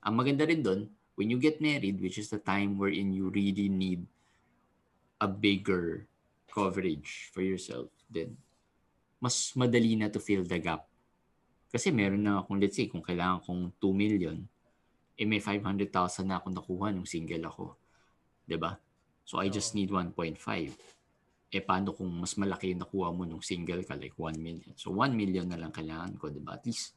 Ang 0.00 0.16
maganda 0.16 0.48
rin 0.48 0.64
doon, 0.64 0.88
when 1.14 1.28
you 1.28 1.36
get 1.36 1.60
married, 1.60 2.00
which 2.00 2.16
is 2.16 2.32
the 2.32 2.40
time 2.40 2.80
wherein 2.80 3.12
you 3.12 3.28
really 3.28 3.68
need 3.68 4.08
a 5.20 5.28
bigger 5.28 6.08
coverage 6.48 7.28
for 7.34 7.44
yourself, 7.44 7.92
then 8.08 8.34
mas 9.18 9.52
madali 9.58 9.98
na 9.98 10.08
to 10.08 10.22
fill 10.22 10.46
the 10.46 10.58
gap. 10.58 10.86
Kasi 11.68 11.92
meron 11.92 12.24
na 12.24 12.40
akong, 12.40 12.56
let's 12.56 12.78
say, 12.78 12.88
kung 12.88 13.04
kailangan 13.04 13.44
kong 13.44 13.76
2 13.76 13.92
million, 13.92 14.40
eh 15.18 15.26
may 15.26 15.42
500,000 15.42 16.24
na 16.24 16.40
akong 16.40 16.54
nakuha 16.54 16.94
nung 16.94 17.04
single 17.04 17.44
ako. 17.44 17.76
ba? 18.56 18.78
So 19.28 19.42
I 19.42 19.52
just 19.52 19.76
need 19.76 19.92
1.5. 19.92 20.40
Eh 21.52 21.60
paano 21.60 21.92
kung 21.92 22.08
mas 22.08 22.38
malaki 22.40 22.72
yung 22.72 22.80
nakuha 22.80 23.12
mo 23.12 23.28
nung 23.28 23.44
single 23.44 23.84
ka, 23.84 23.98
like 23.98 24.16
1 24.16 24.40
million. 24.40 24.72
So 24.78 24.94
1 24.94 25.12
million 25.12 25.44
na 25.50 25.60
lang 25.60 25.74
kailangan 25.74 26.16
ko, 26.16 26.32
'di 26.32 26.40
ba? 26.40 26.56
At 26.56 26.64
least 26.64 26.96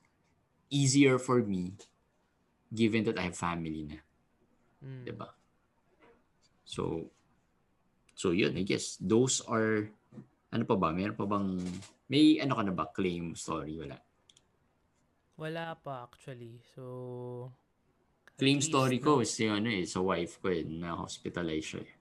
easier 0.72 1.20
for 1.20 1.44
me 1.44 1.76
given 2.72 3.04
that 3.04 3.20
I 3.20 3.28
have 3.28 3.36
family 3.36 3.92
na, 3.92 4.00
Mm. 4.82 5.04
'di 5.04 5.14
ba? 5.14 5.30
So 6.64 7.12
So 8.22 8.38
yun, 8.38 8.54
I 8.54 8.62
guess 8.62 9.02
those 9.02 9.42
are 9.50 9.90
ano 10.52 10.64
pa 10.68 10.76
ba? 10.76 10.92
Meron 10.92 11.16
pa 11.16 11.26
bang 11.26 11.48
may 12.12 12.38
ano 12.44 12.54
ka 12.56 12.64
na 12.64 12.76
ba 12.76 12.86
claim 12.92 13.34
story 13.34 13.80
wala? 13.80 13.98
Wala 15.40 15.74
pa 15.80 16.06
actually. 16.06 16.62
So, 16.76 17.50
Claim 18.38 18.58
story 18.58 18.98
ko 18.98 19.22
is 19.22 19.38
yung 19.38 19.62
ano 19.62 19.70
eh, 19.70 19.86
sa 19.86 20.02
wife 20.02 20.42
ko 20.42 20.50
eh, 20.50 20.66
na 20.66 20.98
hospitalized 20.98 21.78
siya. 21.78 21.82
eh. 21.86 21.94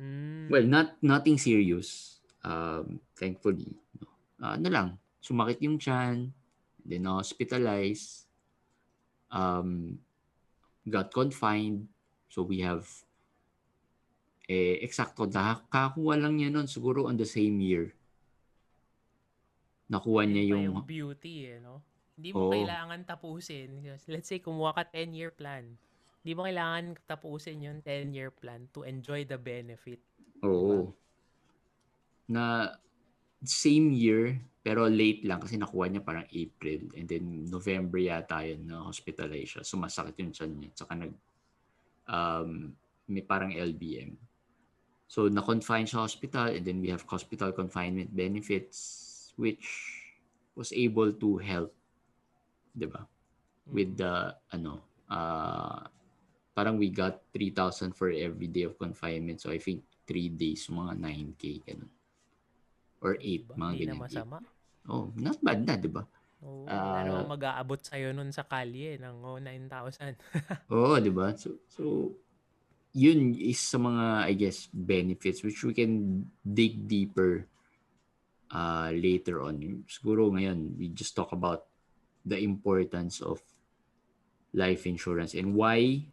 Mm. 0.00 0.48
Well, 0.48 0.66
not 0.66 0.96
nothing 1.04 1.36
serious. 1.36 2.18
Um, 2.40 3.00
thankfully. 3.12 3.76
No. 4.00 4.08
Ah, 4.40 4.56
ano 4.56 4.68
lang, 4.72 4.88
sumakit 5.20 5.60
yung 5.60 5.76
tiyan, 5.76 6.32
then 6.84 7.04
hospitalized, 7.08 8.24
um, 9.28 10.00
got 10.88 11.12
confined. 11.12 11.88
So 12.28 12.44
we 12.44 12.60
have 12.64 12.84
eh, 14.44 14.80
eksakto, 14.84 15.24
nakakuha 15.24 16.14
lang 16.20 16.36
niya 16.36 16.52
nun 16.52 16.68
siguro 16.68 17.08
on 17.08 17.16
the 17.16 17.28
same 17.28 17.60
year. 17.64 17.96
Nakuha 19.88 20.28
niya 20.28 20.56
yung, 20.56 20.80
yung 20.80 20.84
beauty 20.84 21.48
eh, 21.48 21.58
no? 21.60 21.80
Hindi 22.14 22.30
mo 22.30 22.48
Oo. 22.48 22.52
kailangan 22.52 23.00
tapusin. 23.08 23.82
Let's 24.06 24.30
say, 24.30 24.38
kumuha 24.38 24.76
ka 24.76 24.84
10-year 24.92 25.34
plan. 25.34 25.76
Hindi 26.22 26.32
mo 26.32 26.46
kailangan 26.46 26.96
tapusin 27.04 27.64
yung 27.64 27.80
10-year 27.82 28.32
plan 28.32 28.70
to 28.72 28.86
enjoy 28.86 29.26
the 29.26 29.36
benefit. 29.36 30.00
oo, 30.44 30.92
na 32.28 32.72
same 33.44 33.92
year, 33.92 34.40
pero 34.64 34.88
late 34.88 35.24
lang 35.28 35.40
kasi 35.40 35.60
nakuha 35.60 35.88
niya 35.88 36.00
parang 36.00 36.24
April 36.32 36.88
and 36.96 37.04
then 37.04 37.44
November 37.48 38.00
yata 38.00 38.40
yun 38.40 38.64
na 38.64 38.88
hospitalize 38.88 39.56
siya. 39.56 39.62
Sumasakit 39.64 40.16
yung 40.20 40.32
tiyan 40.32 40.52
niya. 40.56 40.70
Tsaka 40.72 40.92
nag, 40.96 41.12
um, 42.08 42.72
may 43.08 43.20
parang 43.20 43.52
LBM. 43.52 44.16
So, 45.06 45.28
na-confine 45.28 45.86
sa 45.86 46.02
hospital 46.02 46.48
and 46.50 46.64
then 46.64 46.80
we 46.80 46.88
have 46.90 47.04
hospital 47.06 47.52
confinement 47.52 48.10
benefits 48.10 49.30
which 49.36 49.66
was 50.54 50.70
able 50.72 51.12
to 51.12 51.38
help, 51.38 51.70
di 52.72 52.86
ba? 52.86 53.04
With 53.66 53.94
Mm. 53.94 54.00
the, 54.00 54.12
ano, 54.52 54.72
uh, 55.08 55.86
parang 56.54 56.78
we 56.78 56.88
got 56.90 57.20
3,000 57.32 57.92
for 57.94 58.08
every 58.10 58.46
day 58.46 58.62
of 58.62 58.78
confinement. 58.78 59.40
So, 59.42 59.50
I 59.50 59.58
think 59.58 59.82
3 60.06 60.28
days, 60.30 60.68
mga 60.70 60.98
9K, 61.00 61.42
ganun. 61.64 61.90
Or 63.00 63.16
8, 63.20 63.44
Diba? 63.44 63.54
mga 63.58 63.72
Hindi 63.74 63.84
na 63.84 63.92
ganyan. 63.92 64.02
masama. 64.04 64.36
Oh, 64.84 65.08
not 65.16 65.38
bad 65.40 65.60
na, 65.64 65.74
di 65.76 65.88
ba? 65.88 66.04
Ah, 66.44 66.68
wala 66.68 67.00
namang 67.08 67.32
mag-aabot 67.40 67.80
sa'yo 67.80 68.12
nun 68.12 68.28
sa 68.28 68.44
kalye 68.44 69.00
ng 69.00 69.16
oh, 69.24 69.40
9,000. 69.40 70.12
Oo, 70.76 71.00
di 71.00 71.08
ba? 71.08 71.32
So, 71.40 71.56
so, 71.64 71.82
yun 72.94 73.34
is 73.34 73.58
sa 73.58 73.76
mga, 73.76 74.30
I 74.30 74.32
guess, 74.38 74.70
benefits 74.70 75.42
which 75.42 75.66
we 75.66 75.74
can 75.74 76.24
dig 76.46 76.86
deeper 76.86 77.50
uh, 78.54 78.94
later 78.94 79.42
on. 79.42 79.82
Siguro 79.90 80.30
ngayon, 80.30 80.78
we 80.78 80.94
just 80.94 81.18
talk 81.18 81.34
about 81.34 81.66
the 82.22 82.38
importance 82.38 83.20
of 83.20 83.42
life 84.54 84.86
insurance 84.86 85.34
and 85.34 85.52
why 85.52 86.06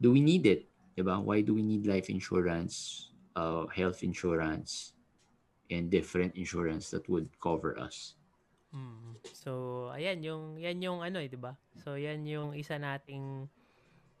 do 0.00 0.10
we 0.10 0.24
need 0.24 0.48
it? 0.48 0.66
Diba? 0.96 1.20
Why 1.20 1.44
do 1.44 1.54
we 1.54 1.62
need 1.62 1.86
life 1.86 2.08
insurance, 2.08 3.08
uh, 3.36 3.68
health 3.68 4.02
insurance, 4.02 4.96
and 5.68 5.88
different 5.92 6.36
insurance 6.36 6.88
that 6.90 7.08
would 7.08 7.28
cover 7.40 7.76
us? 7.76 8.16
Mm. 8.72 9.20
So, 9.36 9.88
ayan 9.92 10.24
yung 10.24 10.56
yan 10.56 10.80
yung 10.80 11.00
ano 11.04 11.20
eh, 11.20 11.28
'di 11.28 11.40
ba? 11.40 11.52
So, 11.84 11.96
yan 12.00 12.24
yung 12.24 12.56
isa 12.56 12.80
nating 12.80 13.48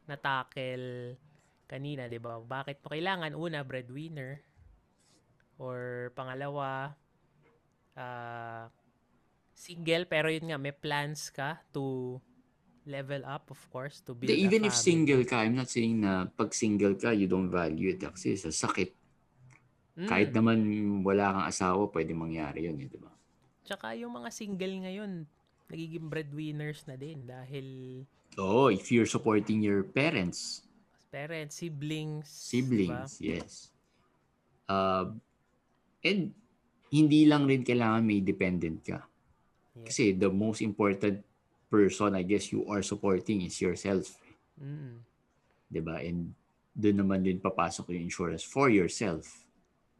natakel 0.08 1.16
kanina, 1.72 2.04
'di 2.06 2.20
ba? 2.20 2.36
Bakit 2.36 2.84
mo 2.84 2.92
kailangan 2.92 3.32
una 3.32 3.64
breadwinner 3.64 4.44
or 5.56 6.12
pangalawa 6.12 6.92
ah 7.96 8.68
single 9.52 10.08
pero 10.08 10.28
yun 10.32 10.48
nga 10.52 10.58
may 10.60 10.72
plans 10.72 11.28
ka 11.28 11.60
to 11.72 12.16
level 12.88 13.22
up 13.22 13.46
of 13.52 13.60
course 13.70 14.02
to 14.02 14.16
build 14.16 14.32
The, 14.32 14.42
even 14.42 14.66
if 14.66 14.74
single 14.74 15.22
ka, 15.22 15.44
I'm 15.44 15.54
not 15.54 15.70
saying 15.70 16.02
na 16.02 16.26
pag 16.26 16.50
single 16.50 16.98
ka, 16.98 17.14
you 17.14 17.30
don't 17.30 17.48
value 17.48 17.94
it 17.94 18.02
kasi 18.02 18.34
sa 18.34 18.50
sakit. 18.50 18.90
Mm. 19.94 20.08
Kahit 20.08 20.30
naman 20.34 20.58
wala 21.06 21.30
kang 21.30 21.46
asawa, 21.46 21.86
pwede 21.94 22.10
mangyari 22.16 22.66
yun, 22.66 22.80
eh, 22.80 22.88
di 22.90 22.98
ba? 22.98 23.12
Tsaka 23.62 23.94
yung 23.94 24.10
mga 24.18 24.34
single 24.34 24.74
ngayon 24.88 25.28
nagiging 25.70 26.10
breadwinners 26.10 26.84
na 26.90 26.98
din 26.98 27.22
dahil 27.22 27.66
Oo, 28.40 28.72
if 28.72 28.88
you're 28.90 29.08
supporting 29.08 29.60
your 29.62 29.84
parents, 29.84 30.64
parents, 31.12 31.60
siblings, 31.60 32.26
siblings, 32.32 33.20
yes. 33.20 33.68
Uh, 34.64 35.12
and 36.00 36.32
hindi 36.88 37.28
lang 37.28 37.44
rin 37.44 37.60
kailangan 37.60 38.00
may 38.00 38.24
dependent 38.24 38.80
ka. 38.80 39.04
Yeah. 39.76 39.84
Kasi 39.84 40.16
the 40.16 40.32
most 40.32 40.64
important 40.64 41.20
person, 41.68 42.16
I 42.16 42.24
guess, 42.24 42.48
you 42.48 42.64
are 42.72 42.80
supporting 42.80 43.44
is 43.44 43.60
yourself. 43.60 44.16
Mm. 44.56 45.04
'di 45.72 45.80
ba? 45.80 46.04
And 46.04 46.36
doon 46.76 46.96
naman 47.00 47.24
din 47.24 47.40
papasok 47.40 47.92
yung 47.96 48.08
insurance 48.08 48.44
for 48.44 48.68
yourself. 48.68 49.24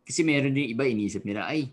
Kasi 0.04 0.20
meron 0.20 0.52
din 0.52 0.72
iba 0.72 0.84
inisip 0.84 1.24
nila, 1.24 1.48
ay, 1.48 1.72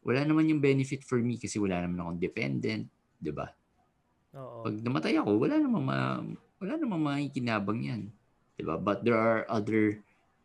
wala 0.00 0.24
naman 0.24 0.48
yung 0.48 0.60
benefit 0.64 1.04
for 1.04 1.20
me 1.20 1.36
kasi 1.36 1.60
wala 1.60 1.84
naman 1.84 2.00
akong 2.00 2.20
dependent, 2.20 2.88
'di 3.20 3.32
ba? 3.32 3.52
Oo. 4.32 4.64
Pag 4.64 4.80
namatay 4.80 5.20
ako, 5.20 5.36
wala 5.36 5.60
namang 5.60 5.84
ma, 5.84 5.98
wala 6.56 6.72
namang 6.80 7.02
makikinabang 7.04 7.80
'yan. 7.84 8.02
'Di 8.56 8.62
ba? 8.64 8.76
But 8.76 9.04
there 9.04 9.18
are 9.18 9.44
other 9.48 10.02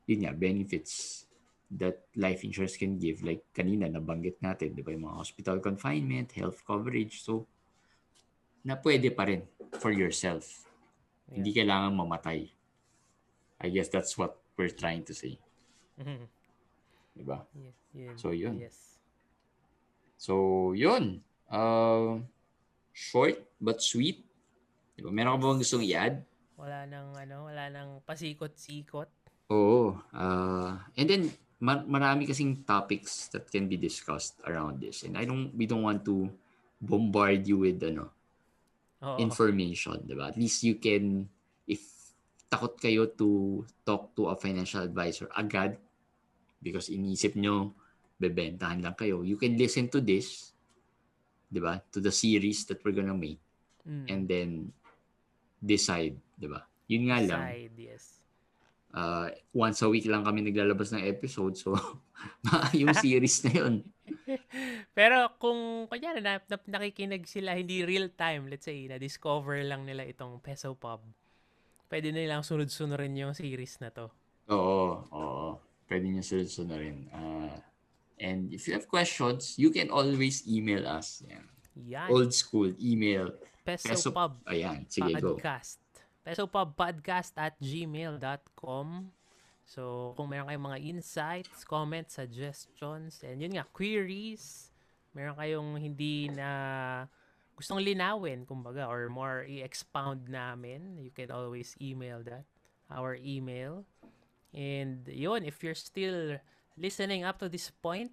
yun 0.08 0.24
nga, 0.24 0.34
benefits 0.34 1.28
that 1.68 2.08
life 2.16 2.48
insurance 2.48 2.80
can 2.80 2.96
give. 2.96 3.22
Like 3.22 3.44
kanina, 3.52 3.92
nabanggit 3.92 4.40
natin, 4.40 4.72
di 4.72 4.82
ba, 4.82 4.96
yung 4.96 5.04
mga 5.12 5.20
hospital 5.20 5.60
confinement, 5.60 6.32
health 6.32 6.64
coverage. 6.64 7.20
So, 7.22 7.44
na 8.64 8.80
pwede 8.80 9.12
pa 9.12 9.28
rin 9.28 9.44
for 9.84 9.92
yourself. 9.92 10.64
Yeah. 11.28 11.44
Hindi 11.44 11.52
kailangan 11.60 11.92
mamatay. 11.92 12.48
I 13.60 13.68
guess 13.68 13.92
that's 13.92 14.16
what 14.16 14.40
we're 14.56 14.72
trying 14.72 15.04
to 15.04 15.14
say. 15.14 15.36
Mhm. 16.00 16.24
Di 17.20 17.24
ba? 17.28 17.44
Yeah, 17.52 17.76
yun. 17.92 18.16
So, 18.16 18.32
yun. 18.32 18.56
Yes. 18.64 18.96
So, 20.16 20.34
yun. 20.72 21.20
Uh, 21.52 22.24
short 22.96 23.44
but 23.60 23.84
sweet. 23.84 24.24
Di 24.96 25.04
ba? 25.04 25.12
Meron 25.12 25.36
ka 25.36 25.40
ba 25.44 25.48
bang 25.52 25.62
gustong 25.62 25.84
i-add? 25.84 26.24
Wala 26.58 26.90
nang 26.90 27.14
ano, 27.14 27.46
wala 27.48 27.70
nang 27.70 28.02
pasikot-sikot. 28.02 29.10
Oo. 29.54 29.96
Uh, 30.12 30.74
and 30.98 31.08
then, 31.08 31.24
mar- 31.62 31.86
marami 31.86 32.26
kasing 32.26 32.66
topics 32.66 33.30
that 33.30 33.46
can 33.48 33.70
be 33.70 33.78
discussed 33.78 34.42
around 34.44 34.82
this. 34.82 35.06
And 35.06 35.16
I 35.18 35.24
don't, 35.24 35.54
we 35.54 35.70
don't 35.70 35.86
want 35.86 36.04
to 36.10 36.28
bombard 36.82 37.46
you 37.46 37.62
with 37.62 37.82
ano, 37.86 38.10
Oo. 39.06 39.22
information, 39.22 40.02
di 40.02 40.18
ba? 40.18 40.34
At 40.34 40.38
least 40.38 40.66
you 40.66 40.82
can, 40.82 41.30
if 41.70 41.82
takot 42.50 42.82
kayo 42.82 43.06
to 43.18 43.62
talk 43.86 44.16
to 44.18 44.32
a 44.32 44.36
financial 44.36 44.82
advisor 44.82 45.30
agad 45.36 45.78
because 46.58 46.90
inisip 46.90 47.38
nyo, 47.38 47.76
bebentahan 48.18 48.82
lang 48.82 48.98
kayo, 48.98 49.22
you 49.22 49.38
can 49.38 49.54
listen 49.54 49.86
to 49.94 50.02
this, 50.02 50.58
di 51.46 51.62
ba? 51.62 51.78
To 51.94 52.02
the 52.02 52.10
series 52.10 52.66
that 52.66 52.82
we're 52.82 52.98
gonna 52.98 53.14
make 53.14 53.38
Mm. 53.88 54.04
and 54.12 54.22
then 54.28 54.50
decide, 55.64 56.20
di 56.38 56.48
ba? 56.48 56.62
Yun 56.88 57.04
nga 57.12 57.18
lang, 57.20 57.42
Side, 57.52 57.76
yes. 57.76 58.06
uh, 58.96 59.28
once 59.52 59.84
a 59.84 59.90
week 59.92 60.08
lang 60.08 60.24
kami 60.24 60.46
naglalabas 60.46 60.96
ng 60.96 61.04
episode, 61.04 61.58
so 61.58 61.76
yung 62.80 62.94
series 63.04 63.44
na 63.44 63.52
yun. 63.52 63.76
Pero 64.96 65.36
kung 65.42 65.90
kunyari 65.92 66.24
na, 66.24 66.40
na, 66.48 66.58
nakikinig 66.58 67.28
sila 67.28 67.58
hindi 67.58 67.84
real 67.84 68.14
time, 68.16 68.48
let's 68.48 68.66
say, 68.66 68.88
na-discover 68.88 69.60
lang 69.68 69.84
nila 69.84 70.08
itong 70.08 70.40
Peso 70.40 70.74
Pub, 70.78 71.04
pwede 71.92 72.16
na 72.16 72.24
nilang 72.24 72.44
sunod-sunurin 72.46 73.14
yung 73.20 73.34
series 73.36 73.82
na 73.84 73.92
to. 73.92 74.08
Oo, 74.48 75.04
oo. 75.12 75.48
Pwede 75.88 76.08
nyo 76.08 76.24
sunod 76.24 76.68
na 76.68 76.78
rin. 76.80 76.98
Uh, 77.12 77.56
and 78.20 78.52
if 78.52 78.68
you 78.68 78.76
have 78.76 78.88
questions, 78.88 79.56
you 79.56 79.72
can 79.72 79.92
always 79.92 80.44
email 80.48 80.84
us. 80.88 81.24
Yan. 81.28 81.48
Yan. 81.88 82.10
Old 82.12 82.32
school 82.34 82.74
email. 82.80 83.32
Peso, 83.68 83.92
Peso 83.92 84.10
Pub 84.16 84.40
Ayan, 84.48 84.88
sige, 84.88 85.12
go. 85.20 85.36
Podcast. 85.36 85.84
Peso 86.28 86.44
Podcast 86.44 87.32
at 87.40 87.56
gmail.com. 87.64 88.88
So, 89.64 90.12
kung 90.20 90.28
meron 90.28 90.52
kayong 90.52 90.68
mga 90.68 90.80
insights, 90.84 91.64
comments, 91.64 92.20
suggestions, 92.20 93.24
and 93.24 93.40
yun 93.40 93.56
nga, 93.56 93.64
queries, 93.72 94.76
meron 95.16 95.40
kayong 95.40 95.80
hindi 95.80 96.28
na 96.28 97.08
gustong 97.56 97.80
linawin, 97.80 98.44
kumbaga, 98.44 98.92
or 98.92 99.08
more 99.08 99.48
i-expound 99.48 100.28
namin, 100.28 101.00
you 101.00 101.16
can 101.16 101.32
always 101.32 101.80
email 101.80 102.20
that, 102.28 102.44
our 102.92 103.16
email. 103.16 103.88
And 104.52 105.08
yun, 105.08 105.48
if 105.48 105.64
you're 105.64 105.80
still 105.80 106.44
listening 106.76 107.24
up 107.24 107.40
to 107.40 107.48
this 107.48 107.72
point, 107.72 108.12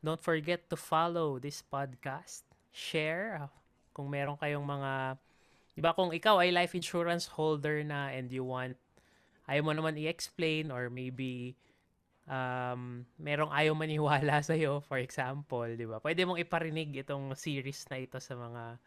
don't 0.00 0.24
forget 0.24 0.72
to 0.72 0.76
follow 0.80 1.36
this 1.36 1.60
podcast, 1.60 2.48
share, 2.72 3.44
kung 3.92 4.08
meron 4.08 4.40
kayong 4.40 4.64
mga, 4.64 5.20
di 5.72 5.80
ba 5.80 5.96
kung 5.96 6.12
ikaw 6.12 6.40
ay 6.40 6.52
life 6.52 6.76
insurance 6.76 7.28
holder 7.32 7.80
na 7.84 8.12
and 8.12 8.28
you 8.28 8.44
want, 8.44 8.76
ayaw 9.48 9.64
mo 9.64 9.72
naman 9.72 9.96
i-explain 9.96 10.68
or 10.68 10.92
maybe 10.92 11.56
um, 12.28 13.02
merong 13.18 13.50
ayaw 13.50 13.74
maniwala 13.74 14.42
sa'yo, 14.48 14.84
for 14.84 15.00
example, 15.00 15.66
di 15.72 15.88
ba? 15.88 15.98
Pwede 15.98 16.22
mong 16.28 16.38
iparinig 16.38 17.02
itong 17.02 17.34
series 17.34 17.82
na 17.88 17.98
ito 17.98 18.20
sa 18.20 18.36
mga 18.36 18.78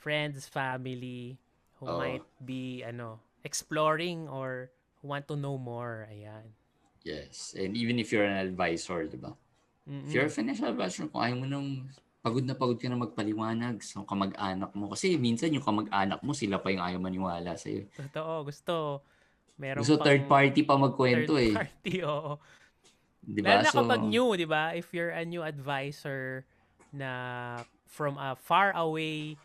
friends, 0.00 0.48
family, 0.48 1.36
who 1.80 1.88
Oo. 1.88 1.98
might 1.98 2.26
be, 2.40 2.80
ano, 2.84 3.20
exploring 3.44 4.28
or 4.28 4.72
want 5.02 5.28
to 5.28 5.36
know 5.36 5.56
more. 5.56 6.08
Ayan. 6.08 6.52
Yes. 7.04 7.56
And 7.56 7.76
even 7.76 7.96
if 7.98 8.12
you're 8.12 8.24
an 8.28 8.36
advisor, 8.36 9.08
di 9.08 9.16
ba? 9.16 9.32
Mm-mm. 9.88 10.04
If 10.04 10.12
you're 10.12 10.28
a 10.28 10.32
financial 10.32 10.68
advisor, 10.68 11.08
kung 11.08 11.24
ayaw 11.24 11.36
mo 11.40 11.46
nang 11.48 11.88
pagod 12.20 12.44
na 12.44 12.52
pagod 12.52 12.76
ka 12.76 12.88
na 12.88 13.00
magpaliwanag 13.00 13.80
sa 13.80 14.04
kamag-anak 14.04 14.70
mo. 14.76 14.92
Kasi 14.92 15.16
minsan 15.16 15.52
yung 15.56 15.64
kamag-anak 15.64 16.20
mo, 16.20 16.36
sila 16.36 16.60
pa 16.60 16.68
yung 16.68 16.84
ayaw 16.84 17.00
maniwala 17.00 17.56
sa'yo. 17.56 17.88
Totoo, 17.96 18.44
gusto. 18.44 18.74
Meron 19.56 19.80
Gusto 19.84 20.00
pang 20.00 20.06
third 20.08 20.24
party 20.28 20.60
pa 20.64 20.76
magkwento 20.76 21.36
third 21.36 21.48
eh. 21.48 21.54
party, 21.56 21.92
oo. 22.08 22.32
Di 23.20 23.40
Lalo 23.44 23.60
ba? 23.60 23.64
na 23.64 23.72
kapag 23.72 24.02
new, 24.08 24.28
di 24.36 24.48
ba? 24.48 24.72
If 24.72 24.92
you're 24.92 25.12
a 25.12 25.24
new 25.24 25.44
advisor 25.44 26.44
na 26.92 27.12
from 27.88 28.16
a 28.16 28.36
far 28.36 28.72
away 28.72 29.36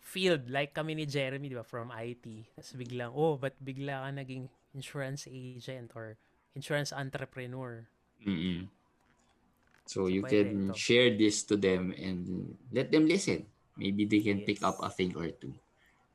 field, 0.00 0.52
like 0.52 0.76
kami 0.76 0.96
ni 0.96 1.04
Jeremy, 1.08 1.48
di 1.48 1.56
ba? 1.56 1.64
From 1.64 1.92
IT. 1.92 2.24
Tapos 2.56 2.72
biglang, 2.76 3.12
oh, 3.16 3.36
but 3.40 3.56
bigla 3.60 4.04
ka 4.04 4.10
naging 4.12 4.48
insurance 4.76 5.28
agent 5.28 5.92
or 5.92 6.16
insurance 6.56 6.92
entrepreneur. 6.92 7.88
Mm-mm. 8.24 8.68
So, 9.92 10.08
you 10.08 10.24
can 10.24 10.72
share 10.72 11.12
this 11.12 11.44
to 11.52 11.60
them 11.60 11.92
and 11.92 12.56
let 12.72 12.88
them 12.88 13.04
listen. 13.04 13.44
Maybe 13.76 14.08
they 14.08 14.24
can 14.24 14.40
pick 14.48 14.64
Yes. 14.64 14.68
up 14.72 14.80
a 14.80 14.88
thing 14.88 15.12
or 15.12 15.28
two. 15.36 15.52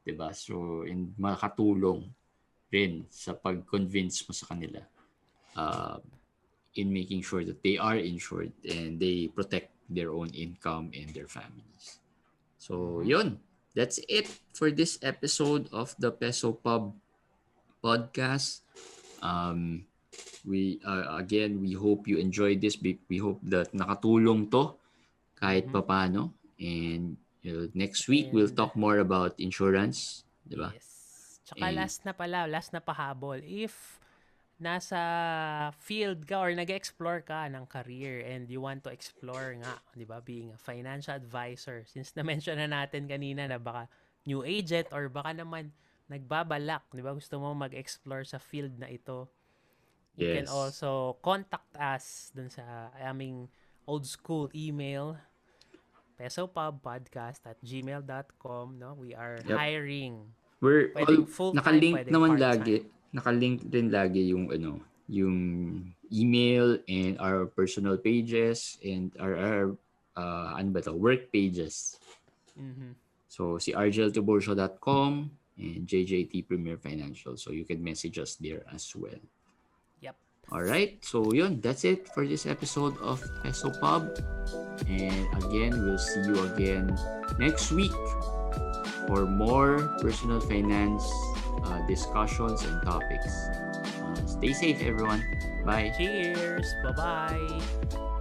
'Di 0.01 0.17
ba? 0.17 0.33
So, 0.33 0.81
and 0.87 1.13
makatulong 1.19 2.09
rin 2.73 3.05
sa 3.11 3.37
pag-convince 3.37 4.25
mo 4.25 4.33
sa 4.33 4.49
kanila 4.49 4.81
uh, 5.55 5.99
in 6.75 6.91
making 6.91 7.23
sure 7.23 7.43
that 7.45 7.59
they 7.63 7.77
are 7.77 7.95
insured 7.99 8.51
and 8.67 8.99
they 8.99 9.27
protect 9.31 9.71
their 9.87 10.11
own 10.11 10.31
income 10.35 10.91
and 10.95 11.11
their 11.15 11.27
families. 11.27 11.99
So, 12.59 12.99
yun. 13.03 13.39
That's 13.77 14.01
it 14.09 14.25
for 14.57 14.73
this 14.73 14.97
episode 15.05 15.69
of 15.69 15.93
the 16.01 16.09
Peso 16.09 16.49
Pub 16.57 16.97
podcast. 17.83 18.65
Um, 19.21 19.85
we 20.43 20.79
uh, 20.83 21.17
again 21.17 21.59
we 21.59 21.73
hope 21.73 22.07
you 22.07 22.17
enjoyed 22.17 22.61
this 22.61 22.79
we, 22.79 22.97
we 23.07 23.17
hope 23.17 23.39
that 23.43 23.69
nakatulong 23.73 24.47
to 24.49 24.73
kahit 25.35 25.67
Mhm. 25.67 25.73
papano 25.75 26.23
and 26.57 27.17
you 27.45 27.51
know, 27.53 27.65
next 27.73 28.07
week 28.07 28.31
we'll 28.33 28.49
And- 28.49 28.57
talk 28.57 28.73
more 28.75 28.97
about 28.99 29.37
insurance 29.37 30.23
di 30.47 30.55
ba 30.57 30.71
Yes. 30.73 30.87
Tsaka 31.47 31.63
And- 31.63 31.79
last 31.79 32.03
na 32.03 32.11
pala, 32.11 32.43
last 32.43 32.75
na 32.75 32.83
pahabol. 32.83 33.39
If 33.39 34.03
nasa 34.59 34.99
field 35.79 36.27
ka 36.27 36.43
or 36.43 36.51
nag-explore 36.51 37.23
ka 37.23 37.47
ng 37.47 37.63
career 37.71 38.19
and 38.25 38.51
you 38.51 38.59
want 38.59 38.83
to 38.83 38.91
explore 38.91 39.55
nga, 39.55 39.79
di 39.95 40.03
ba, 40.03 40.19
being 40.19 40.51
a 40.51 40.59
financial 40.59 41.15
advisor. 41.15 41.87
Since 41.87 42.19
na-mention 42.19 42.59
na 42.59 42.67
natin 42.67 43.07
kanina 43.07 43.47
na 43.47 43.63
baka 43.63 43.87
new 44.27 44.43
agent 44.43 44.91
or 44.91 45.07
baka 45.07 45.31
naman 45.39 45.71
nagbabalak, 46.11 46.83
di 46.91 46.99
ba, 46.99 47.15
gusto 47.15 47.39
mo 47.39 47.55
mag-explore 47.55 48.27
sa 48.27 48.43
field 48.43 48.75
na 48.75 48.91
ito. 48.91 49.31
You 50.17 50.33
can 50.33 50.49
Yes. 50.49 50.51
also 50.51 51.21
contact 51.21 51.77
us 51.77 52.33
dun 52.33 52.49
sa 52.49 52.89
aming 52.97 53.45
old 53.85 54.03
school 54.03 54.49
email 54.51 55.13
pesopubpodcast 56.17 57.45
at 57.45 57.61
gmail.com 57.61 58.65
no 58.81 58.97
we 58.97 59.13
are 59.13 59.37
Yep. 59.45 59.53
hiring 59.53 60.13
we're 60.57 60.89
Pwedeng 60.97 61.29
all, 61.29 61.53
nakalink 61.53 61.95
naman 62.09 62.33
part-time. 62.33 62.41
lagi 62.41 62.75
nakalink 63.13 63.57
rin 63.69 63.87
lagi 63.93 64.33
yung 64.33 64.49
ano 64.49 64.81
yung 65.05 65.37
email 66.09 66.81
and 66.89 67.15
our 67.21 67.45
personal 67.45 67.95
pages 67.95 68.81
and 68.81 69.13
our, 69.21 69.37
our 69.37 69.65
uh, 70.17 70.57
ano 70.57 70.73
ba 70.73 70.81
to 70.81 70.91
work 70.91 71.29
pages 71.29 72.01
Mhm. 72.57 72.97
So 73.29 73.61
si 73.61 73.69
rgltoborsho.com 73.77 75.29
and 75.61 75.81
JJT 75.85 76.41
Premier 76.43 76.73
Financial. 76.73 77.37
So 77.37 77.53
you 77.53 77.69
can 77.69 77.85
message 77.85 78.17
us 78.17 78.33
there 78.41 78.65
as 78.73 78.89
well. 78.97 79.21
Yep. 80.51 80.57
All 80.57 80.63
right. 80.63 80.97
So 81.03 81.33
yun, 81.33 81.61
that's 81.61 81.83
it 81.85 82.07
for 82.13 82.25
this 82.27 82.45
episode 82.45 82.97
of 83.01 83.23
Peso 83.43 83.71
Pub. 83.79 84.17
And 84.87 85.27
again, 85.43 85.73
we'll 85.85 85.97
see 85.97 86.21
you 86.21 86.39
again 86.53 86.97
next 87.39 87.71
week 87.71 87.91
for 89.07 89.25
more 89.25 89.97
personal 90.01 90.39
finance 90.39 91.03
uh, 91.63 91.85
discussions 91.87 92.63
and 92.63 92.81
topics. 92.83 93.33
Uh, 94.01 94.15
stay 94.25 94.53
safe, 94.53 94.81
everyone. 94.81 95.23
Bye. 95.65 95.91
cheers 95.97 96.65
bye 96.83 96.91
bye 96.95 98.16